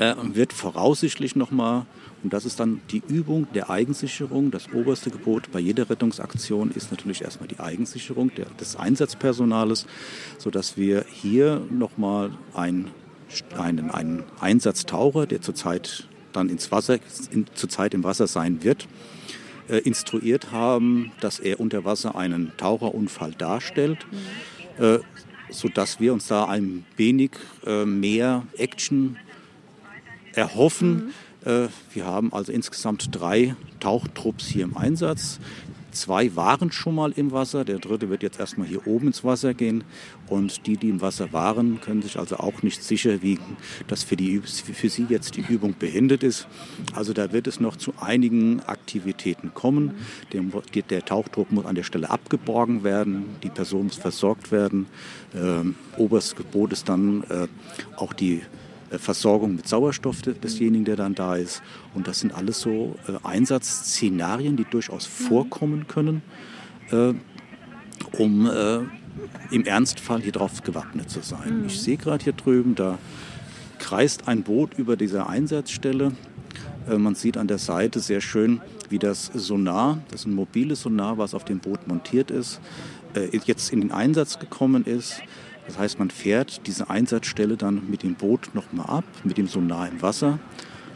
äh, 0.00 0.14
wird 0.34 0.52
voraussichtlich 0.52 1.36
nochmal, 1.36 1.86
und 2.24 2.32
das 2.32 2.46
ist 2.46 2.58
dann 2.58 2.80
die 2.90 3.02
Übung 3.06 3.46
der 3.54 3.68
Eigensicherung, 3.68 4.50
das 4.50 4.72
oberste 4.72 5.10
Gebot 5.10 5.52
bei 5.52 5.60
jeder 5.60 5.90
Rettungsaktion 5.90 6.70
ist 6.70 6.90
natürlich 6.90 7.20
erstmal 7.20 7.48
die 7.48 7.60
Eigensicherung 7.60 8.34
der, 8.34 8.46
des 8.58 8.76
Einsatzpersonales, 8.76 9.86
sodass 10.38 10.78
wir 10.78 11.04
hier 11.06 11.60
nochmal 11.70 12.30
ein, 12.54 12.90
einen, 13.58 13.90
einen 13.90 14.24
Einsatztaucher, 14.40 15.26
der 15.26 15.42
zurzeit 15.42 16.08
dann 16.32 16.48
ins 16.48 16.72
Wasser, 16.72 16.98
in, 17.30 17.46
zurzeit 17.54 17.92
im 17.92 18.04
Wasser 18.04 18.26
sein 18.26 18.64
wird, 18.64 18.88
äh, 19.68 19.78
instruiert 19.78 20.50
haben, 20.50 21.12
dass 21.20 21.38
er 21.40 21.60
unter 21.60 21.84
Wasser 21.84 22.16
einen 22.16 22.52
Taucherunfall 22.56 23.32
darstellt, 23.32 24.06
äh, 24.78 24.98
sodass 25.50 26.00
wir 26.00 26.14
uns 26.14 26.26
da 26.28 26.46
ein 26.46 26.86
wenig 26.96 27.32
äh, 27.66 27.84
mehr 27.84 28.46
Action 28.56 29.18
erhoffen. 30.32 31.08
Äh, 31.08 31.12
Wir 31.44 32.06
haben 32.06 32.32
also 32.32 32.52
insgesamt 32.52 33.08
drei 33.12 33.54
Tauchtrupps 33.80 34.46
hier 34.46 34.64
im 34.64 34.76
Einsatz. 34.76 35.40
Zwei 35.94 36.34
waren 36.34 36.72
schon 36.72 36.96
mal 36.96 37.12
im 37.12 37.30
Wasser, 37.30 37.64
der 37.64 37.78
dritte 37.78 38.10
wird 38.10 38.24
jetzt 38.24 38.40
erstmal 38.40 38.66
hier 38.66 38.86
oben 38.86 39.08
ins 39.08 39.22
Wasser 39.22 39.54
gehen. 39.54 39.84
Und 40.26 40.66
die, 40.66 40.76
die 40.76 40.88
im 40.88 41.00
Wasser 41.00 41.32
waren, 41.32 41.80
können 41.80 42.02
sich 42.02 42.18
also 42.18 42.38
auch 42.38 42.62
nicht 42.62 42.82
sicher 42.82 43.22
wiegen, 43.22 43.56
dass 43.86 44.02
für, 44.02 44.16
die, 44.16 44.40
für 44.40 44.88
sie 44.88 45.06
jetzt 45.08 45.36
die 45.36 45.44
Übung 45.48 45.76
beendet 45.78 46.24
ist. 46.24 46.48
Also 46.94 47.12
da 47.12 47.32
wird 47.32 47.46
es 47.46 47.60
noch 47.60 47.76
zu 47.76 47.94
einigen 48.00 48.60
Aktivitäten 48.60 49.54
kommen. 49.54 49.94
Der, 50.32 50.42
der 50.90 51.04
Tauchtrupp 51.04 51.52
muss 51.52 51.64
an 51.64 51.76
der 51.76 51.84
Stelle 51.84 52.10
abgeborgen 52.10 52.82
werden, 52.82 53.26
die 53.44 53.50
Person 53.50 53.84
muss 53.84 53.96
versorgt 53.96 54.50
werden. 54.50 54.86
Ähm, 55.32 55.76
oberstes 55.96 56.34
Gebot 56.34 56.72
ist 56.72 56.88
dann 56.88 57.22
äh, 57.24 57.46
auch 57.96 58.12
die 58.12 58.38
äh, 58.38 58.42
Versorgung 58.98 59.54
mit 59.56 59.68
Sauerstoff 59.68 60.22
de- 60.22 60.34
desjenigen, 60.34 60.84
der 60.84 60.96
dann 60.96 61.14
da 61.14 61.36
ist. 61.36 61.62
Und 61.94 62.06
das 62.06 62.20
sind 62.20 62.34
alles 62.34 62.60
so 62.60 62.96
äh, 63.08 63.12
Einsatzszenarien, 63.26 64.56
die 64.56 64.64
durchaus 64.64 65.06
vorkommen 65.06 65.86
können, 65.86 66.22
äh, 66.90 67.14
um 68.18 68.46
äh, 68.46 68.80
im 69.50 69.64
Ernstfall 69.64 70.20
hier 70.20 70.32
drauf 70.32 70.62
gewappnet 70.62 71.08
zu 71.10 71.20
sein. 71.22 71.64
Ich 71.66 71.80
sehe 71.80 71.96
gerade 71.96 72.24
hier 72.24 72.32
drüben, 72.32 72.74
da 72.74 72.98
kreist 73.78 74.28
ein 74.28 74.42
Boot 74.42 74.78
über 74.78 74.96
dieser 74.96 75.28
Einsatzstelle. 75.28 76.12
Äh, 76.88 76.98
Man 76.98 77.14
sieht 77.14 77.36
an 77.36 77.46
der 77.46 77.58
Seite 77.58 78.00
sehr 78.00 78.20
schön, 78.20 78.60
wie 78.90 78.98
das 78.98 79.30
Sonar, 79.34 79.98
das 80.10 80.20
ist 80.20 80.26
ein 80.26 80.34
mobiles 80.34 80.82
Sonar, 80.82 81.16
was 81.18 81.34
auf 81.34 81.44
dem 81.44 81.58
Boot 81.58 81.86
montiert 81.88 82.30
ist, 82.30 82.60
äh, 83.14 83.28
jetzt 83.44 83.72
in 83.72 83.80
den 83.80 83.92
Einsatz 83.92 84.38
gekommen 84.38 84.84
ist. 84.84 85.20
Das 85.66 85.78
heißt, 85.78 85.98
man 85.98 86.10
fährt 86.10 86.66
diese 86.66 86.90
Einsatzstelle 86.90 87.56
dann 87.56 87.88
mit 87.88 88.02
dem 88.02 88.14
Boot 88.14 88.54
nochmal 88.54 88.86
ab, 88.86 89.04
mit 89.24 89.38
dem 89.38 89.46
Sonar 89.46 89.88
im 89.88 90.02
Wasser. 90.02 90.38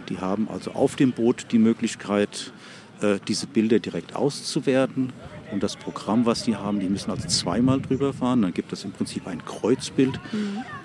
Die 0.08 0.18
haben 0.18 0.48
also 0.48 0.72
auf 0.72 0.96
dem 0.96 1.12
Boot 1.12 1.46
die 1.52 1.58
Möglichkeit, 1.58 2.52
äh, 3.00 3.18
diese 3.26 3.46
Bilder 3.46 3.78
direkt 3.78 4.14
auszuwerten. 4.14 5.12
Und 5.50 5.62
das 5.62 5.76
Programm, 5.76 6.26
was 6.26 6.42
die 6.42 6.56
haben, 6.56 6.78
die 6.78 6.88
müssen 6.88 7.10
also 7.10 7.26
zweimal 7.26 7.80
drüber 7.80 8.12
fahren. 8.12 8.42
Dann 8.42 8.52
gibt 8.52 8.72
es 8.72 8.84
im 8.84 8.92
Prinzip 8.92 9.26
ein 9.26 9.42
Kreuzbild. 9.44 10.20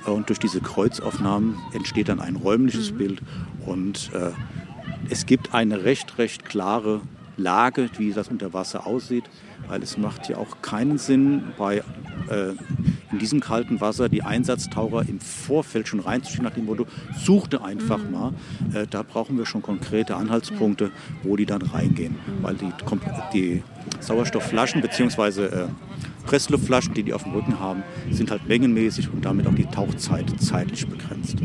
Äh, 0.05 0.09
Und 0.09 0.29
durch 0.29 0.39
diese 0.39 0.61
Kreuzaufnahmen 0.61 1.57
entsteht 1.73 2.09
dann 2.09 2.19
ein 2.19 2.37
räumliches 2.37 2.91
Bild. 2.93 3.21
Und 3.65 4.11
äh, 4.13 4.31
es 5.09 5.25
gibt 5.25 5.53
eine 5.53 5.83
recht, 5.83 6.17
recht 6.17 6.45
klare 6.45 7.01
Lage, 7.35 7.89
wie 7.97 8.13
das 8.13 8.27
unter 8.29 8.53
Wasser 8.53 8.85
aussieht, 8.85 9.25
weil 9.67 9.81
es 9.81 9.97
macht 9.97 10.29
ja 10.29 10.37
auch 10.37 10.61
keinen 10.61 10.97
Sinn, 10.97 11.43
bei, 11.57 11.77
äh, 12.29 12.53
in 13.13 13.20
diesem 13.20 13.39
kalten 13.39 13.79
Wasser 13.79 14.10
die 14.10 14.24
Einsatztaucher 14.24 15.08
im 15.08 15.20
Vorfeld 15.20 15.88
schon 15.88 16.00
reinzuschicken, 16.00 16.43
nach 16.43 16.53
dem 16.53 16.65
Motto, 16.65 16.88
suchte 17.15 17.63
einfach 17.63 18.00
mal. 18.10 18.34
Äh, 18.74 18.88
da 18.89 19.03
brauchen 19.03 19.38
wir 19.38 19.46
schon 19.46 19.62
konkrete 19.62 20.15
Anhaltspunkte, 20.15 20.91
wo 21.22 21.36
die 21.36 21.46
dann 21.46 21.62
reingehen, 21.62 22.15
weil 22.41 22.55
die, 22.55 22.74
die 23.34 23.63
Sauerstoffflaschen 24.00 24.82
bzw. 24.82 25.46
Äh, 25.46 25.67
Pressluftflaschen, 26.25 26.93
die 26.93 27.03
die 27.03 27.13
auf 27.13 27.24
dem 27.24 27.34
Rücken 27.34 27.60
haben, 27.60 27.84
sind 28.10 28.32
halt 28.32 28.48
mengenmäßig 28.48 29.12
und 29.12 29.24
damit 29.25 29.46
auch 29.46 29.55
die 29.55 29.65
Tauchzeit 29.65 30.25
zeitlich 30.41 30.88
begrenzt. 30.88 31.38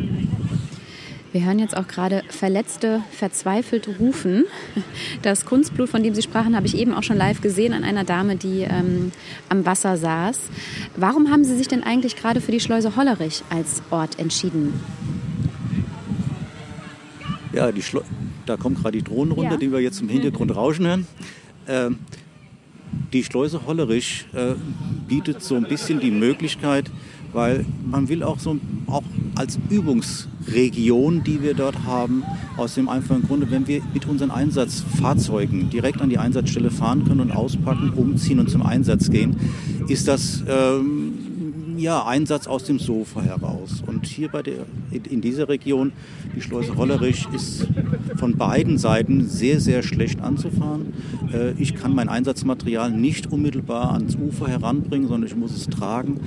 Wir 1.33 1.45
hören 1.45 1.59
jetzt 1.59 1.77
auch 1.77 1.87
gerade 1.87 2.23
verletzte, 2.31 3.03
verzweifelte 3.11 3.97
Rufen. 3.99 4.45
Das 5.23 5.45
Kunstblut, 5.45 5.89
von 5.91 6.03
dem 6.03 6.15
Sie 6.15 6.23
sprachen, 6.23 6.57
habe 6.57 6.67
ich 6.67 6.77
eben 6.77 6.95
auch 6.95 7.03
schon 7.03 7.19
live 7.19 7.43
gesehen 7.43 7.75
an 7.75 7.85
einer 7.85 8.05
Dame, 8.05 8.37
die 8.37 8.63
ähm, 8.63 9.13
am 9.51 9.67
Wasser 9.67 9.99
saß. 9.99 10.39
Warum 10.97 11.31
haben 11.31 11.45
Sie 11.45 11.55
sich 11.57 11.69
denn 11.69 11.83
eigentlich 11.83 12.17
gerade 12.17 12.41
für 12.41 12.53
die 12.53 12.61
Schleuse 12.61 12.97
Hollerich 12.97 13.43
als 13.51 13.83
Ort 13.91 14.19
entschieden? 14.19 14.73
Ja, 17.53 17.73
die 17.73 17.83
Schlo 17.83 18.03
da 18.47 18.57
kommt 18.57 18.79
gerade 18.81 18.97
die 18.97 19.05
Drohnen 19.05 19.33
runter, 19.33 19.53
Ja. 19.53 19.57
die 19.59 19.71
wir 19.71 19.81
jetzt 19.81 20.01
im 20.01 20.09
Hintergrund 20.09 20.57
rauschen 20.57 20.87
hören. 20.87 21.07
Ähm, 21.67 21.99
die 23.13 23.23
Schleuse 23.23 23.67
Hollerich 23.67 24.25
äh, 24.33 24.55
bietet 25.07 25.43
so 25.43 25.55
ein 25.55 25.65
bisschen 25.65 26.01
die 26.01 26.11
Möglichkeit, 26.11 26.91
weil 27.35 27.67
man 27.85 28.09
will 28.09 28.23
auch 28.23 28.39
so 28.39 28.59
auch 28.87 29.03
als 29.39 29.57
Übungsregion, 29.71 31.23
die 31.23 31.43
wir 31.43 31.55
dort 31.55 31.85
haben, 31.85 32.25
aus 32.57 32.75
dem 32.75 32.89
einfachen 32.89 33.23
Grunde, 33.23 33.49
wenn 33.51 33.69
wir 33.69 33.81
mit 33.95 34.07
unseren 34.07 34.33
Einsatzfahrzeugen 34.33 35.71
direkt 35.71 36.01
an 36.03 36.11
die 36.11 36.19
Einsatzstelle 36.19 36.71
fahren 36.73 37.05
können 37.05 37.21
und 37.21 37.31
auspacken, 37.31 37.91
umziehen 37.95 38.41
und 38.41 38.51
zum 38.51 38.63
Einsatz 38.63 39.11
gehen, 39.11 39.37
ist 39.87 40.09
das 40.09 40.43
ähm, 40.49 41.13
ja, 41.77 42.05
Einsatz 42.05 42.49
aus 42.49 42.65
dem 42.65 42.81
Sofa 42.81 43.23
heraus. 43.23 43.83
Und 43.87 44.07
hier 44.07 44.29
bei 44.29 44.43
der, 44.43 44.67
in- 44.91 45.21
dieser 45.21 45.49
Region, 45.49 45.93
die 46.35 46.41
Schleuse 46.41 46.77
Hollerich, 46.77 47.29
ist 47.33 47.69
von 48.19 48.37
beiden 48.37 48.79
Seiten 48.79 49.29
sehr, 49.29 49.61
sehr 49.61 49.83
schlecht 49.83 50.21
anzufahren. 50.21 50.93
Äh, 51.33 51.53
Ich 51.59 51.75
kann 51.75 51.95
mein 51.95 52.09
Einsatzmaterial 52.09 52.91
nicht 52.91 53.31
unmittelbar 53.33 53.93
ans 53.93 54.17
Ufer 54.17 54.49
heranbringen, 54.49 55.09
sondern 55.09 55.31
ich 55.31 55.37
muss 55.37 55.55
es 55.57 55.67
tragen. 55.69 56.21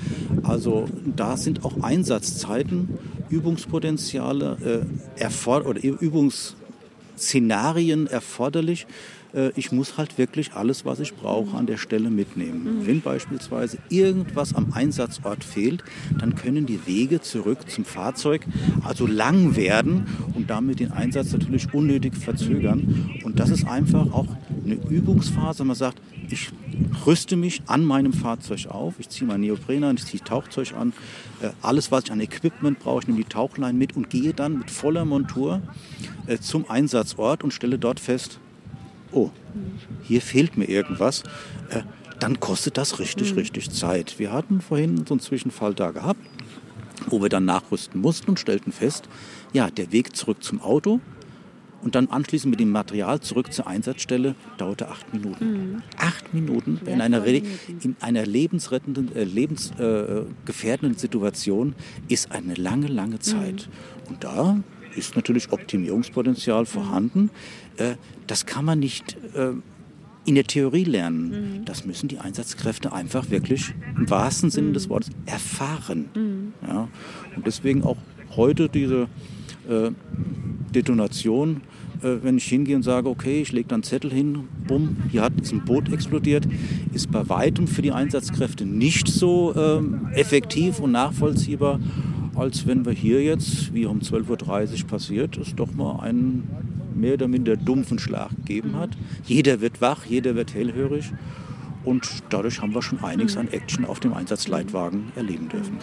Also 0.44 0.86
da 1.16 1.38
sind 1.38 1.66
auch 1.66 1.82
Einsatzzeiten, 1.82 2.90
Übungspotenziale 3.30 4.86
äh, 5.18 5.22
erfor- 5.22 5.66
oder 5.66 5.82
Übungsszenarien 5.84 8.08
erforderlich. 8.08 8.86
Äh, 9.34 9.52
Ich 9.56 9.72
muss 9.72 9.98
halt 9.98 10.18
wirklich 10.18 10.54
alles, 10.54 10.86
was 10.86 11.00
ich 11.00 11.14
brauche, 11.16 11.58
an 11.58 11.66
der 11.66 11.78
Stelle 11.78 12.10
mitnehmen. 12.10 12.82
Wenn 12.86 13.02
beispielsweise 13.02 13.78
irgendwas 13.90 14.54
am 14.56 14.74
Einsatzort 14.74 15.44
fehlt, 15.44 15.84
dann 16.20 16.36
können 16.36 16.66
die 16.66 16.86
Wege 16.86 17.22
zurück 17.22 17.70
zum 17.70 17.86
Fahrzeug 17.86 18.46
also 18.84 19.08
lang 19.08 19.56
werden 19.56 20.06
und 20.34 20.50
damit 20.50 20.80
den 20.80 20.92
Einsatz 20.92 21.32
natürlich 21.32 21.74
unnötig 21.74 22.16
verzögern. 22.16 23.20
Und 23.24 23.40
das 23.40 23.50
ist 23.50 23.68
einfach 23.68 24.12
auch 24.14 24.28
eine 24.66 24.76
Übungsphase. 24.90 25.64
Man 25.64 25.76
sagt, 25.76 26.02
ich 26.30 26.50
rüste 27.06 27.36
mich 27.36 27.62
an 27.68 27.84
meinem 27.84 28.14
Fahrzeug 28.14 28.68
auf, 28.68 28.96
ich 29.00 29.10
ziehe 29.10 29.28
mein 29.28 29.42
Neopren 29.42 29.84
an, 29.84 29.98
ich 29.98 30.06
ziehe 30.06 30.24
Tauchzeug 30.24 30.74
an, 30.74 30.94
äh, 31.42 31.50
alles, 31.62 31.92
was 31.92 32.06
ich 32.06 32.12
an 32.12 32.22
Equipment 32.22 32.80
brauche, 32.80 33.02
ich 33.02 33.08
nehme 33.08 33.20
die 33.20 33.30
Tauchlein 33.30 33.78
mit 33.78 33.96
und 33.96 34.10
gehe 34.10 34.34
dann 34.34 34.60
mit 34.60 34.72
voller 34.72 35.04
Montur 35.06 35.62
äh, 36.28 36.38
zum 36.38 36.70
Einsatzort 36.70 37.44
und 37.44 37.54
stelle 37.54 37.78
dort 37.78 38.00
fest, 38.00 38.40
oh, 39.12 39.32
hier 40.04 40.22
fehlt 40.22 40.58
mir 40.58 40.66
irgendwas, 40.66 41.24
äh, 41.70 41.82
dann 42.20 42.40
kostet 42.40 42.78
das 42.78 43.00
richtig, 43.00 43.36
richtig 43.36 43.72
Zeit. 43.72 44.20
Wir 44.20 44.32
hatten 44.32 44.62
vorhin 44.62 45.06
so 45.08 45.16
einen 45.16 45.22
Zwischenfall 45.22 45.74
da 45.74 45.92
gehabt, 45.92 46.22
wo 47.08 47.22
wir 47.22 47.30
dann 47.30 47.46
nachrüsten 47.46 48.00
mussten 48.00 48.32
und 48.32 48.40
stellten 48.40 48.72
fest, 48.72 49.10
ja, 49.54 49.70
der 49.70 49.92
Weg 49.92 50.16
zurück 50.16 50.44
zum 50.44 50.62
Auto 50.62 51.00
und 51.82 51.96
dann 51.96 52.08
anschließend 52.08 52.52
mit 52.52 52.60
dem 52.60 52.70
Material 52.70 53.20
zurück 53.22 53.52
zur 53.52 53.68
Einsatzstelle 53.68 54.36
dauerte 54.58 54.88
acht 54.88 55.12
Minuten. 55.14 55.82
Acht 55.98 56.34
Minuten 56.34 56.80
in 56.86 57.02
einer, 57.02 57.26
in 57.26 57.96
einer 58.00 58.26
lebensrettenden, 58.26 59.16
äh, 59.16 59.24
lebensgefährdenden 59.24 60.96
äh, 60.96 61.00
Situation 61.00 61.76
ist 62.08 62.32
eine 62.32 62.54
lange, 62.54 62.88
lange 62.88 63.20
Zeit. 63.20 63.68
Und 64.10 64.24
da 64.24 64.60
ist 64.96 65.16
natürlich 65.16 65.52
Optimierungspotenzial 65.52 66.66
vorhanden. 66.66 67.30
Äh, 67.78 67.96
das 68.28 68.46
kann 68.46 68.66
man 68.66 68.80
nicht 68.80 69.18
äh, 69.36 69.52
in 70.26 70.36
der 70.36 70.44
Theorie 70.44 70.84
lernen. 70.84 71.64
Das 71.66 71.86
müssen 71.86 72.08
die 72.08 72.20
Einsatzkräfte 72.20 72.94
einfach 72.94 73.30
wirklich 73.30 73.74
im 73.98 74.10
wahrsten 74.10 74.52
Sinne 74.52 74.74
des 74.74 74.90
Wortes 74.90 75.10
erfahren. 75.26 76.54
Ja? 76.68 76.88
Und 77.36 77.48
deswegen 77.48 77.84
auch 77.84 77.98
heute 78.36 78.70
diese 78.70 79.08
äh, 79.68 79.92
Detonation, 80.74 81.62
äh, 82.02 82.18
wenn 82.22 82.38
ich 82.38 82.46
hingehe 82.46 82.76
und 82.76 82.84
sage, 82.84 83.10
okay, 83.10 83.42
ich 83.42 83.52
lege 83.52 83.68
dann 83.68 83.84
Zettel 83.84 84.12
hin, 84.12 84.48
bumm, 84.68 84.98
hier 85.10 85.22
hat 85.22 85.34
ist 85.42 85.54
ein 85.54 85.66
Boot 85.66 85.92
explodiert, 85.92 86.48
ist 86.94 87.12
bei 87.12 87.28
weitem 87.28 87.68
für 87.68 87.82
die 87.82 87.92
Einsatzkräfte 87.92 88.66
nicht 88.66 89.08
so 89.08 89.54
ähm, 89.56 90.10
effektiv 90.14 90.80
und 90.80 90.92
nachvollziehbar, 90.92 91.80
als 92.36 92.66
wenn 92.66 92.86
wir 92.86 92.94
hier 92.94 93.22
jetzt, 93.24 93.74
wie 93.74 93.86
um 93.86 94.00
12.30 94.00 94.84
Uhr 94.84 94.88
passiert, 94.88 95.38
es 95.38 95.56
doch 95.56 95.74
mal 95.74 96.00
einen 96.00 96.48
mehr 96.96 97.16
oder 97.16 97.28
minder 97.28 97.58
dumpfen 97.58 98.00
Schlag 98.00 98.30
gegeben 98.38 98.76
hat. 98.76 98.92
Jeder 99.26 99.62
wird 99.62 99.82
wach, 99.82 100.06
jeder 100.06 100.36
wird 100.36 100.54
hellhörig 100.54 101.12
und 101.84 102.08
dadurch 102.30 102.62
haben 102.62 102.74
wir 102.74 102.82
schon 102.82 103.04
einiges 103.04 103.38
an 103.38 103.48
Action 103.50 103.86
auf 103.86 104.00
dem 104.00 104.14
Einsatzleitwagen 104.14 105.12
erleben 105.16 105.50
dürfen. 105.50 105.78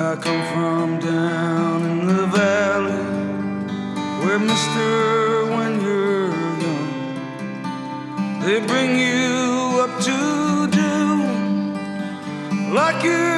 I 0.00 0.14
come 0.14 0.42
from 0.52 1.00
down 1.00 1.82
in 1.84 2.06
the 2.06 2.26
valley 2.26 3.02
where 4.24 4.38
mister 4.38 5.44
when 5.50 5.80
you're 5.80 6.30
young 6.62 6.90
they 8.40 8.60
bring 8.64 8.96
you 8.96 9.80
up 9.82 10.00
to 10.04 10.68
do 10.70 10.92
like 12.72 13.02
you're. 13.02 13.37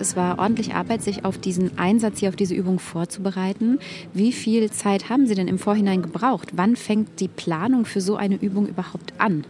Es 0.00 0.16
war 0.16 0.38
ordentlich 0.38 0.74
Arbeit, 0.74 1.02
sich 1.02 1.24
auf 1.24 1.38
diesen 1.38 1.78
Einsatz 1.78 2.20
hier, 2.20 2.28
auf 2.28 2.36
diese 2.36 2.54
Übung 2.54 2.78
vorzubereiten. 2.78 3.78
Wie 4.12 4.32
viel 4.32 4.70
Zeit 4.70 5.08
haben 5.08 5.26
Sie 5.26 5.34
denn 5.34 5.48
im 5.48 5.58
Vorhinein 5.58 6.02
gebraucht? 6.02 6.52
Wann 6.54 6.76
fängt 6.76 7.20
die 7.20 7.28
Planung 7.28 7.84
für 7.84 8.00
so 8.00 8.16
eine 8.16 8.36
Übung 8.36 8.66
überhaupt 8.66 9.14
an? 9.18 9.44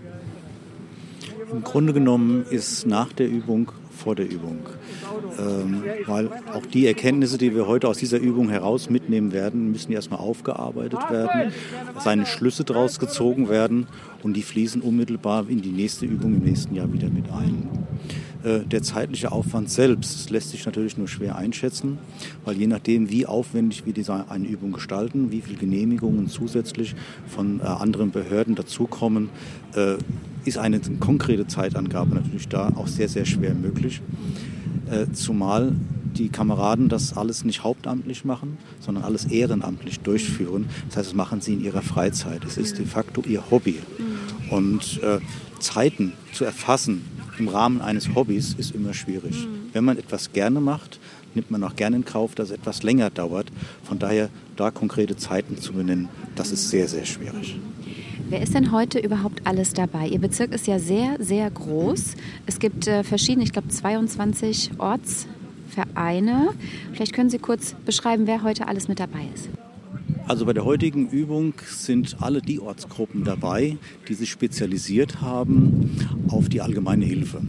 Im 1.52 1.62
Grunde 1.62 1.92
genommen 1.92 2.44
ist 2.50 2.86
nach 2.86 3.12
der 3.12 3.28
Übung 3.28 3.70
vor 3.96 4.14
der 4.14 4.30
Übung. 4.30 4.58
Ähm, 5.38 5.82
weil 6.06 6.30
auch 6.52 6.66
die 6.66 6.86
Erkenntnisse, 6.86 7.38
die 7.38 7.54
wir 7.54 7.66
heute 7.66 7.88
aus 7.88 7.98
dieser 7.98 8.18
Übung 8.18 8.48
heraus 8.50 8.90
mitnehmen 8.90 9.32
werden, 9.32 9.72
müssen 9.72 9.92
erstmal 9.92 10.20
aufgearbeitet 10.20 11.00
werden, 11.10 11.52
seine 11.98 12.26
Schlüsse 12.26 12.64
daraus 12.64 12.98
gezogen 12.98 13.48
werden 13.48 13.86
und 14.22 14.34
die 14.34 14.42
fließen 14.42 14.82
unmittelbar 14.82 15.48
in 15.48 15.62
die 15.62 15.70
nächste 15.70 16.06
Übung 16.06 16.34
im 16.34 16.42
nächsten 16.42 16.74
Jahr 16.74 16.92
wieder 16.92 17.08
mit 17.08 17.30
ein. 17.30 17.68
Der 18.46 18.80
zeitliche 18.80 19.32
Aufwand 19.32 19.70
selbst 19.70 20.30
lässt 20.30 20.50
sich 20.50 20.64
natürlich 20.66 20.96
nur 20.96 21.08
schwer 21.08 21.34
einschätzen, 21.34 21.98
weil 22.44 22.56
je 22.56 22.68
nachdem, 22.68 23.10
wie 23.10 23.26
aufwendig 23.26 23.86
wir 23.86 23.92
diese 23.92 24.30
eine 24.30 24.46
Übung 24.46 24.70
gestalten, 24.70 25.32
wie 25.32 25.40
viele 25.40 25.56
Genehmigungen 25.56 26.28
zusätzlich 26.28 26.94
von 27.26 27.58
äh, 27.58 27.64
anderen 27.64 28.12
Behörden 28.12 28.54
dazukommen, 28.54 29.30
äh, 29.74 29.96
ist 30.44 30.58
eine 30.58 30.78
konkrete 31.00 31.48
Zeitangabe 31.48 32.14
natürlich 32.14 32.46
da 32.46 32.68
auch 32.76 32.86
sehr, 32.86 33.08
sehr 33.08 33.24
schwer 33.24 33.52
möglich. 33.52 34.00
Äh, 34.88 35.10
Zumal 35.12 35.72
die 36.16 36.28
Kameraden 36.28 36.88
das 36.88 37.16
alles 37.16 37.44
nicht 37.44 37.64
hauptamtlich 37.64 38.24
machen, 38.24 38.58
sondern 38.78 39.02
alles 39.02 39.24
ehrenamtlich 39.24 40.00
durchführen. 40.00 40.66
Das 40.88 40.98
heißt, 40.98 41.08
das 41.08 41.14
machen 41.14 41.40
sie 41.40 41.54
in 41.54 41.64
ihrer 41.64 41.82
Freizeit. 41.82 42.44
Es 42.44 42.56
ist 42.56 42.78
de 42.78 42.86
facto 42.86 43.22
ihr 43.26 43.50
Hobby. 43.50 43.80
Und 44.50 45.02
äh, 45.02 45.18
Zeiten 45.58 46.12
zu 46.32 46.44
erfassen 46.44 47.02
im 47.38 47.48
Rahmen 47.48 47.80
eines 47.80 48.14
Hobbys 48.14 48.54
ist 48.58 48.74
immer 48.74 48.94
schwierig. 48.94 49.46
Wenn 49.72 49.84
man 49.84 49.98
etwas 49.98 50.32
gerne 50.32 50.60
macht, 50.60 50.98
nimmt 51.34 51.50
man 51.50 51.62
auch 51.64 51.76
gerne 51.76 51.96
in 51.96 52.04
Kauf, 52.04 52.34
dass 52.34 52.50
es 52.50 52.56
etwas 52.56 52.82
länger 52.82 53.10
dauert. 53.10 53.46
Von 53.84 53.98
daher, 53.98 54.30
da 54.56 54.70
konkrete 54.70 55.16
Zeiten 55.16 55.58
zu 55.58 55.74
benennen, 55.74 56.08
das 56.34 56.50
ist 56.50 56.70
sehr, 56.70 56.88
sehr 56.88 57.04
schwierig. 57.04 57.56
Wer 58.28 58.42
ist 58.42 58.54
denn 58.54 58.72
heute 58.72 58.98
überhaupt 58.98 59.46
alles 59.46 59.72
dabei? 59.72 60.08
Ihr 60.08 60.18
Bezirk 60.18 60.52
ist 60.52 60.66
ja 60.66 60.80
sehr, 60.80 61.16
sehr 61.20 61.48
groß. 61.48 62.14
Es 62.46 62.58
gibt 62.58 62.88
äh, 62.88 63.04
verschiedene, 63.04 63.44
ich 63.44 63.52
glaube 63.52 63.68
22 63.68 64.72
Ortsvereine. 64.78 66.48
Vielleicht 66.92 67.12
können 67.12 67.30
Sie 67.30 67.38
kurz 67.38 67.76
beschreiben, 67.84 68.26
wer 68.26 68.42
heute 68.42 68.66
alles 68.66 68.88
mit 68.88 68.98
dabei 68.98 69.28
ist. 69.32 69.48
Also 70.28 70.44
bei 70.44 70.52
der 70.52 70.64
heutigen 70.64 71.08
Übung 71.08 71.54
sind 71.68 72.20
alle 72.20 72.42
die 72.42 72.58
Ortsgruppen 72.58 73.22
dabei, 73.22 73.76
die 74.08 74.14
sich 74.14 74.28
spezialisiert 74.28 75.20
haben 75.20 75.96
auf 76.28 76.48
die 76.48 76.60
allgemeine 76.60 77.04
Hilfe. 77.04 77.40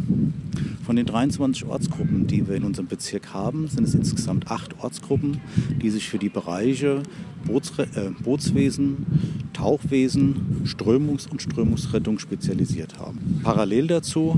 Von 0.85 0.95
den 0.95 1.07
23 1.07 1.65
Ortsgruppen, 1.65 2.27
die 2.27 2.47
wir 2.47 2.55
in 2.55 2.63
unserem 2.63 2.85
Bezirk 2.87 3.33
haben, 3.33 3.67
sind 3.67 3.83
es 3.83 3.95
insgesamt 3.95 4.51
acht 4.51 4.79
Ortsgruppen, 4.79 5.41
die 5.81 5.89
sich 5.89 6.07
für 6.07 6.19
die 6.19 6.29
Bereiche 6.29 7.01
Bootsre 7.45 7.87
äh, 7.95 8.11
Bootswesen, 8.23 9.07
Tauchwesen, 9.53 10.61
Strömungs- 10.65 11.27
und 11.27 11.41
Strömungsrettung 11.41 12.19
spezialisiert 12.19 12.99
haben. 12.99 13.41
Parallel 13.43 13.87
dazu, 13.87 14.37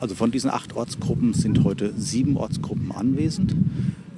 also 0.00 0.14
von 0.14 0.30
diesen 0.30 0.48
acht 0.48 0.74
Ortsgruppen 0.74 1.34
sind 1.34 1.62
heute 1.62 1.92
sieben 1.98 2.38
Ortsgruppen 2.38 2.90
anwesend. 2.90 3.54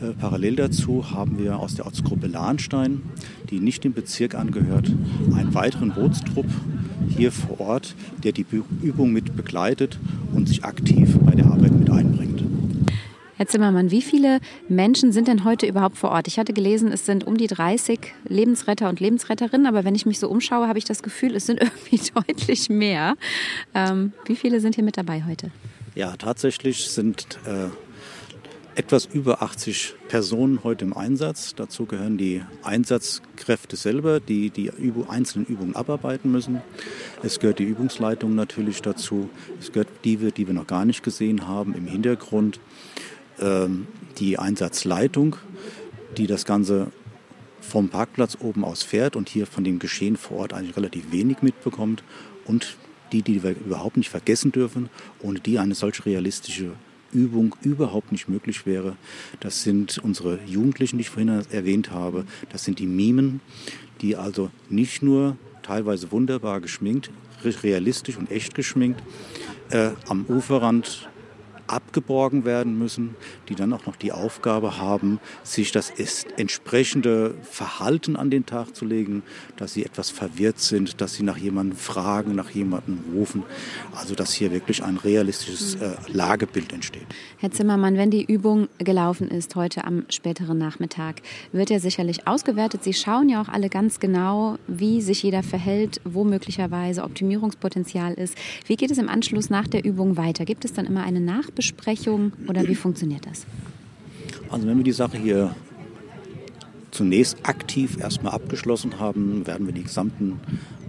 Äh, 0.01 0.13
Parallel 0.13 0.57
dazu 0.57 1.11
haben 1.11 1.39
wir 1.39 1.59
aus 1.59 1.75
der 1.75 1.87
Ortsgruppe 1.87 2.29
Lahnstein, 2.29 3.03
die 3.51 3.59
nicht 3.59 3.85
dem 3.85 3.93
Bezirk 3.93 4.35
angehört, 4.35 4.93
einen 5.35 5.55
weiteren 5.55 5.93
Bootstrupp 5.93 6.47
hier 7.09 7.33
vor 7.33 7.61
Ort, 7.61 7.95
der 8.23 8.33
die 8.33 8.47
Übung 8.83 9.13
mit 9.13 9.37
begleitet 9.37 9.99
und 10.33 10.49
sich 10.49 10.65
aktiv 10.65 11.19
bei 11.25 11.33
der 11.33 11.47
Arbeit 11.47 11.73
mit 11.73 11.91
einbringt. 11.91 12.43
Herr 13.37 13.47
Zimmermann, 13.47 13.93
wie 13.93 14.03
viele 14.03 14.41
Menschen 14.69 15.13
sind 15.13 15.29
denn 15.29 15.45
heute 15.45 15.67
überhaupt 15.67 15.97
vor 15.97 16.11
Ort? 16.11 16.27
Ich 16.27 16.41
hatte 16.41 16.53
gelesen, 16.53 16.91
es 16.91 17.07
sind 17.07 17.25
um 17.25 17.37
die 17.37 17.47
30 17.47 18.01
Lebensretter 18.29 18.89
und 18.89 18.99
Lebensretterinnen, 18.99 19.67
aber 19.67 19.85
wenn 19.85 19.95
ich 19.95 20.07
mich 20.07 20.19
so 20.19 20.29
umschaue, 20.29 20.67
habe 20.67 20.79
ich 20.79 20.85
das 20.85 21.05
Gefühl, 21.05 21.37
es 21.37 21.47
sind 21.47 21.61
irgendwie 21.63 22.01
deutlich 22.15 22.69
mehr. 22.69 23.15
Ähm, 23.75 24.13
wie 24.27 24.35
viele 24.35 24.61
sind 24.61 24.75
hier 24.75 24.85
mit 24.85 24.97
dabei 24.97 25.25
heute? 25.25 25.51
Ja, 25.95 26.17
tatsächlich 26.17 26.91
sind 26.91 27.39
äh, 27.47 27.69
etwas 28.79 29.07
über 29.07 29.43
80 29.43 29.95
Personen 30.07 30.63
heute 30.63 30.85
im 30.85 30.97
Einsatz. 30.97 31.57
Dazu 31.57 31.85
gehören 31.85 32.17
die 32.17 32.43
Einsatzkräfte 32.63 33.75
selber, 33.75 34.21
die 34.21 34.51
die 34.51 34.71
einzelnen 35.09 35.47
Übungen 35.47 35.75
abarbeiten 35.75 36.31
müssen. 36.31 36.63
Es 37.25 37.41
gehört 37.41 37.59
die 37.59 37.65
Übungsleitung 37.65 38.37
natürlich 38.37 38.81
dazu. 38.81 39.31
Es 39.59 39.73
gehört 39.73 39.89
die, 40.05 40.17
die 40.17 40.47
wir 40.47 40.55
noch 40.55 40.69
gar 40.69 40.85
nicht 40.85 41.03
gesehen 41.03 41.49
haben, 41.49 41.75
im 41.75 41.89
Hintergrund. 41.89 42.61
Ähm, 43.41 43.89
die 44.19 44.39
Einsatzleitung, 44.39 45.35
die 46.17 46.29
das 46.29 46.45
Ganze 46.45 46.93
vom 47.61 47.89
Parkplatz 47.89 48.39
oben 48.41 48.65
aus 48.65 48.85
fährt 48.85 49.17
und 49.17 49.29
hier 49.29 49.49
von 49.49 49.65
dem 49.65 49.81
Geschehen 49.81 50.17
vor 50.17 50.39
Ort 50.39 50.53
eigentlich 50.53 50.77
relativ 50.77 51.11
wenig 51.11 51.43
mitbekommt. 51.43 52.05
Und 52.45 52.77
die, 53.11 53.23
die 53.23 53.43
wir 53.43 53.57
überhaupt 53.57 53.97
nicht 53.97 54.11
vergessen 54.11 54.53
dürfen, 54.53 54.89
ohne 55.21 55.41
die 55.41 55.59
eine 55.59 55.75
solche 55.75 56.07
realistische 56.07 56.75
Übung 57.13 57.55
überhaupt 57.63 58.13
nicht 58.13 58.29
möglich 58.29 58.67
wäre. 58.67 58.97
Das 59.41 59.63
sind 59.63 59.99
unsere 59.99 60.39
Jugendlichen, 60.47 60.99
die 60.99 61.03
ich 61.03 61.11
vorhin 61.11 61.43
erwähnt 61.51 61.91
habe. 61.91 62.25
Das 62.51 62.65
sind 62.65 62.79
die 62.79 62.87
Mimen, 62.87 63.41
die 64.01 64.17
also 64.17 64.51
nicht 64.69 65.03
nur 65.03 65.37
teilweise 65.63 66.11
wunderbar 66.13 66.61
geschminkt, 66.61 67.11
realistisch 67.45 68.17
und 68.17 68.31
echt 68.31 68.55
geschminkt, 68.55 69.03
äh, 69.71 69.91
am 70.09 70.25
Uferrand 70.29 71.09
abgeborgen 71.69 72.45
werden 72.45 72.79
müssen, 72.79 73.15
die 73.49 73.55
dann 73.55 73.73
auch 73.73 73.87
noch 73.87 73.97
die 73.97 74.13
Aufgabe 74.13 74.79
haben, 74.79 75.21
sich 75.43 75.73
das 75.73 75.93
entsprechende 76.37 77.35
Verhalten 77.43 78.17
an 78.17 78.31
den 78.31 78.47
Tag 78.47 78.75
zu 78.75 78.85
legen, 78.85 79.23
dass 79.57 79.75
sie 79.75 79.85
etwas 79.85 80.11
verwirrt 80.11 80.59
sind, 80.59 81.01
dass 81.01 81.15
sie 81.15 81.23
nach 81.23 81.37
jemandem 81.37 81.77
fragen, 81.77 82.35
nach 82.35 82.51
jemandem 82.51 82.99
rufen. 83.15 83.43
Also 83.95 84.15
dass 84.15 84.33
hier 84.33 84.51
wirklich 84.51 84.83
ein 84.83 84.97
realistisches 84.97 85.77
äh, 85.77 85.91
Lagebild 86.09 86.73
entsteht. 86.73 87.07
Herr 87.39 87.51
Zimmermann, 87.51 87.97
wenn 87.97 88.11
die 88.11 88.25
Übung 88.25 88.69
gelaufen 88.79 89.29
ist 89.29 89.55
heute 89.57 89.85
am 89.85 90.05
späteren 90.09 90.59
Nachmittag, 90.59 91.23
wird 91.53 91.71
ja 91.71 91.79
sicherlich 91.79 92.27
ausgewertet. 92.27 92.85
Sie 92.85 92.95
schauen 92.95 93.29
ja 93.29 93.41
auch 93.41 93.49
alle 93.49 93.69
ganz 93.69 94.01
genau, 94.01 94.59
wie 94.67 95.03
sich 95.03 95.23
jeder 95.23 95.43
verhält, 95.43 96.01
wo 96.05 96.25
möglicherweise 96.25 97.05
Optimierungspotenzial 97.05 98.15
ist. 98.15 98.37
Wie 98.67 98.77
geht 98.77 98.91
es 98.91 98.99
im 98.99 99.09
Anschluss 99.09 99.51
nach 99.51 99.67
der 99.67 99.85
Übung 99.85 100.17
weiter? 100.17 100.45
Gibt 100.45 100.65
es 100.65 100.73
dann 100.73 100.87
immer 100.87 101.03
eine 101.03 101.21
Nachbesprechung 101.59 102.33
oder 102.49 102.67
wie 102.69 102.77
funktioniert 102.77 103.27
das? 103.27 103.45
Also 104.49 104.69
wenn 104.69 104.77
wir 104.77 104.85
die 104.85 104.93
Sache 104.93 105.19
hier 105.19 105.55
zunächst 106.93 107.39
aktiv 107.43 107.99
erstmal 108.01 108.33
abgeschlossen 108.33 109.01
haben, 109.01 109.45
werden 109.47 109.67
wir 109.67 109.75
die 109.75 109.83
gesamten 109.83 110.39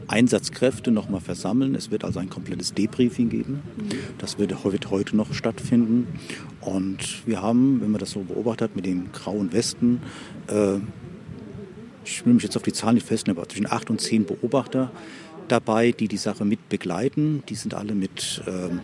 Einsatzkräfte 0.08 0.92
nochmal 0.92 1.22
versammeln. 1.22 1.74
Es 1.74 1.90
wird 1.90 2.04
also 2.04 2.20
ein 2.20 2.30
komplettes 2.30 2.74
Debriefing 2.76 3.30
geben. 3.30 3.62
Das 4.20 4.38
wird, 4.38 4.64
heute 4.64 5.16
noch 5.16 5.34
stattfinden. 5.34 6.08
Und 6.62 7.28
wir 7.28 7.42
haben, 7.42 7.82
wenn 7.82 7.90
man 7.90 8.00
das 8.00 8.12
so 8.12 8.22
beobachtet, 8.22 8.76
mit 8.76 8.86
den 8.86 9.12
grauen 9.12 9.52
Westen, 9.52 10.02
äh, 10.48 10.78
ich 12.06 12.26
will 12.26 12.34
mich 12.34 12.44
jetzt 12.44 12.58
auf 12.58 12.64
die 12.64 12.74
Zahlen 12.74 12.96
nicht 12.96 13.08
festlegen, 13.08 13.38
aber 13.38 13.50
zwischen 13.50 13.72
acht 13.72 13.90
und 13.90 14.02
zehn 14.02 14.26
Beobachter 14.26 14.92
dabei, 15.48 15.92
die 15.92 16.08
die 16.08 16.18
Sache 16.18 16.46
mit 16.46 16.70
begleiten. 16.70 17.44
Die 17.50 17.56
sind 17.56 17.74
alle 17.74 17.96
mit 17.96 18.44
ähm, 18.48 18.82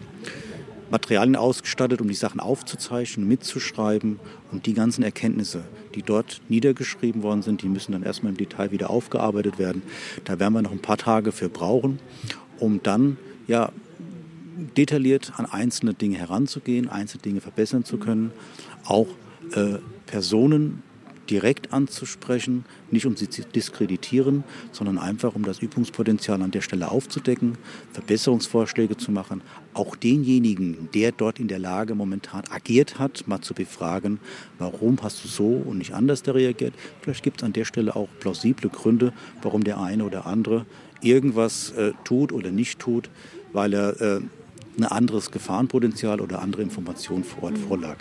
Materialien 0.92 1.36
ausgestattet, 1.36 2.02
um 2.02 2.08
die 2.08 2.14
Sachen 2.14 2.40
aufzuzeichnen, 2.40 3.28
mitzuschreiben. 3.28 4.20
Und 4.52 4.66
die 4.66 4.74
ganzen 4.74 5.04
Erkenntnisse, 5.04 5.64
die 5.96 6.02
dort 6.02 6.42
niedergeschrieben 6.50 7.24
worden 7.24 7.42
sind, 7.42 7.62
die 7.62 7.70
müssen 7.70 7.92
dann 7.92 8.04
erstmal 8.04 8.32
im 8.32 8.38
Detail 8.38 8.72
wieder 8.72 8.90
aufgearbeitet 8.90 9.60
werden. 9.60 9.82
Da 10.24 10.40
werden 10.40 10.54
wir 10.54 10.62
noch 10.62 10.72
ein 10.72 10.82
paar 10.82 10.98
Tage 10.98 11.32
für 11.32 11.50
brauchen, 11.50 12.00
um 12.60 12.82
dann 12.84 13.18
ja 13.48 13.72
detailliert 14.78 15.34
an 15.38 15.46
einzelne 15.46 15.94
Dinge 15.94 16.18
heranzugehen, 16.18 16.88
einzelne 16.90 17.22
Dinge 17.22 17.42
verbessern 17.42 17.84
zu 17.84 17.98
können, 17.98 18.32
auch 18.86 19.08
äh, 19.54 19.80
Personen 20.06 20.84
direkt 21.30 21.74
anzusprechen, 21.74 22.66
nicht 22.92 23.06
um 23.06 23.16
sie 23.16 23.30
zu 23.30 23.44
diskreditieren, 23.44 24.44
sondern 24.72 24.98
einfach 24.98 25.36
um 25.36 25.44
das 25.44 25.60
Übungspotenzial 25.60 26.42
an 26.42 26.52
der 26.52 26.62
Stelle 26.62 26.92
aufzudecken, 26.92 27.58
Verbesserungsvorschläge 27.94 28.98
zu 28.98 29.12
machen, 29.12 29.42
auch 29.74 29.96
denjenigen, 29.96 30.90
der 30.94 31.12
dort 31.12 31.40
in 31.40 31.48
der 31.48 31.60
Lage 31.60 31.96
momentan 31.96 32.44
agiert 32.50 33.00
hat, 33.00 33.28
mal 33.28 33.42
zu 33.42 33.54
befragen, 33.54 34.20
warum 34.58 34.98
hast 35.02 35.24
du 35.24 35.28
so 35.28 35.48
und 35.48 35.78
nicht 35.78 35.94
anders 35.94 36.24
da 36.24 36.32
reagiert. 36.32 36.74
Vielleicht 37.02 37.24
gibt 37.24 37.42
es 37.42 37.44
an 37.44 37.54
der 37.54 37.66
Stelle 37.66 37.96
auch 37.96 38.10
plausible 38.20 38.70
Gründe, 38.70 39.14
warum 39.42 39.64
der 39.64 39.80
eine 39.80 40.06
oder 40.06 40.26
andere 40.26 40.66
irgendwas 41.02 41.72
äh, 41.72 41.94
tut 42.04 42.32
oder 42.32 42.52
nicht 42.52 42.80
tut, 42.80 43.10
weil 43.54 43.74
er 43.74 44.02
äh, 44.02 44.22
ein 44.78 44.86
anderes 44.86 45.32
Gefahrenpotenzial 45.32 46.20
oder 46.20 46.42
andere 46.42 46.62
Informationen 46.62 47.24
vor 47.24 47.44
Ort 47.44 47.58
vorlag. 47.58 47.98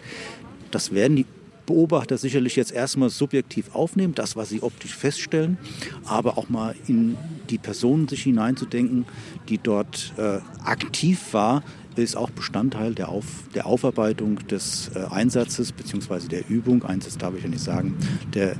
Das 0.70 0.92
werden 0.92 1.16
die 1.16 1.26
Beobachter 1.66 2.18
sicherlich 2.18 2.56
jetzt 2.56 2.72
erstmal 2.72 3.10
subjektiv 3.10 3.74
aufnehmen, 3.74 4.14
das, 4.14 4.36
was 4.36 4.48
sie 4.48 4.62
optisch 4.62 4.94
feststellen, 4.94 5.58
aber 6.04 6.38
auch 6.38 6.48
mal 6.48 6.74
in 6.86 7.16
die 7.50 7.58
Person 7.58 8.08
sich 8.08 8.22
hineinzudenken, 8.22 9.06
die 9.48 9.58
dort 9.58 10.12
äh, 10.16 10.38
aktiv 10.64 11.32
war, 11.32 11.62
ist 11.96 12.16
auch 12.16 12.30
Bestandteil 12.30 12.94
der, 12.94 13.08
Auf, 13.08 13.24
der 13.54 13.66
Aufarbeitung 13.66 14.46
des 14.48 14.90
äh, 14.94 15.04
Einsatzes 15.10 15.72
bzw. 15.72 16.28
der 16.28 16.48
Übung, 16.48 16.82
Einsatz 16.82 17.18
darf 17.18 17.34
ich 17.36 17.44
ja 17.44 17.48
nicht 17.48 17.62
sagen, 17.62 17.96
der, 18.34 18.52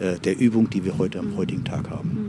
äh, 0.00 0.18
der 0.22 0.38
Übung, 0.38 0.68
die 0.68 0.84
wir 0.84 0.98
heute 0.98 1.18
am 1.18 1.36
heutigen 1.36 1.64
Tag 1.64 1.90
haben. 1.90 2.21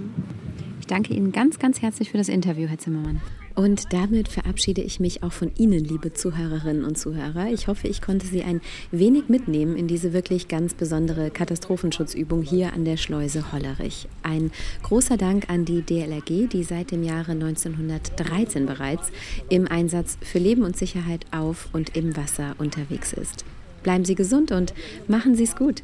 Ich 0.83 0.87
danke 0.87 1.13
Ihnen 1.13 1.31
ganz, 1.31 1.59
ganz 1.59 1.81
herzlich 1.81 2.11
für 2.11 2.17
das 2.17 2.27
Interview, 2.27 2.67
Herr 2.67 2.77
Zimmermann. 2.77 3.21
Und 3.55 3.93
damit 3.93 4.27
verabschiede 4.27 4.81
ich 4.81 4.99
mich 4.99 5.23
auch 5.23 5.31
von 5.31 5.49
Ihnen, 5.55 5.81
liebe 5.81 6.11
Zuhörerinnen 6.11 6.83
und 6.83 6.97
Zuhörer. 6.97 7.47
Ich 7.53 7.69
hoffe, 7.69 7.87
ich 7.87 8.01
konnte 8.01 8.27
Sie 8.27 8.43
ein 8.43 8.59
wenig 8.91 9.29
mitnehmen 9.29 9.77
in 9.77 9.87
diese 9.87 10.11
wirklich 10.11 10.49
ganz 10.49 10.73
besondere 10.73 11.31
Katastrophenschutzübung 11.31 12.41
hier 12.41 12.73
an 12.73 12.83
der 12.83 12.97
Schleuse 12.97 13.53
Hollerich. 13.53 14.09
Ein 14.23 14.51
großer 14.81 15.15
Dank 15.15 15.49
an 15.49 15.63
die 15.63 15.83
DLRG, 15.83 16.49
die 16.49 16.65
seit 16.65 16.91
dem 16.91 17.03
Jahre 17.03 17.31
1913 17.31 18.65
bereits 18.65 19.09
im 19.47 19.69
Einsatz 19.69 20.17
für 20.19 20.39
Leben 20.39 20.63
und 20.63 20.75
Sicherheit 20.75 21.25
auf 21.31 21.69
und 21.71 21.95
im 21.95 22.17
Wasser 22.17 22.55
unterwegs 22.57 23.13
ist. 23.13 23.45
Bleiben 23.83 24.03
Sie 24.03 24.15
gesund 24.15 24.51
und 24.51 24.73
machen 25.07 25.35
Sie 25.35 25.45
es 25.45 25.55
gut. 25.55 25.81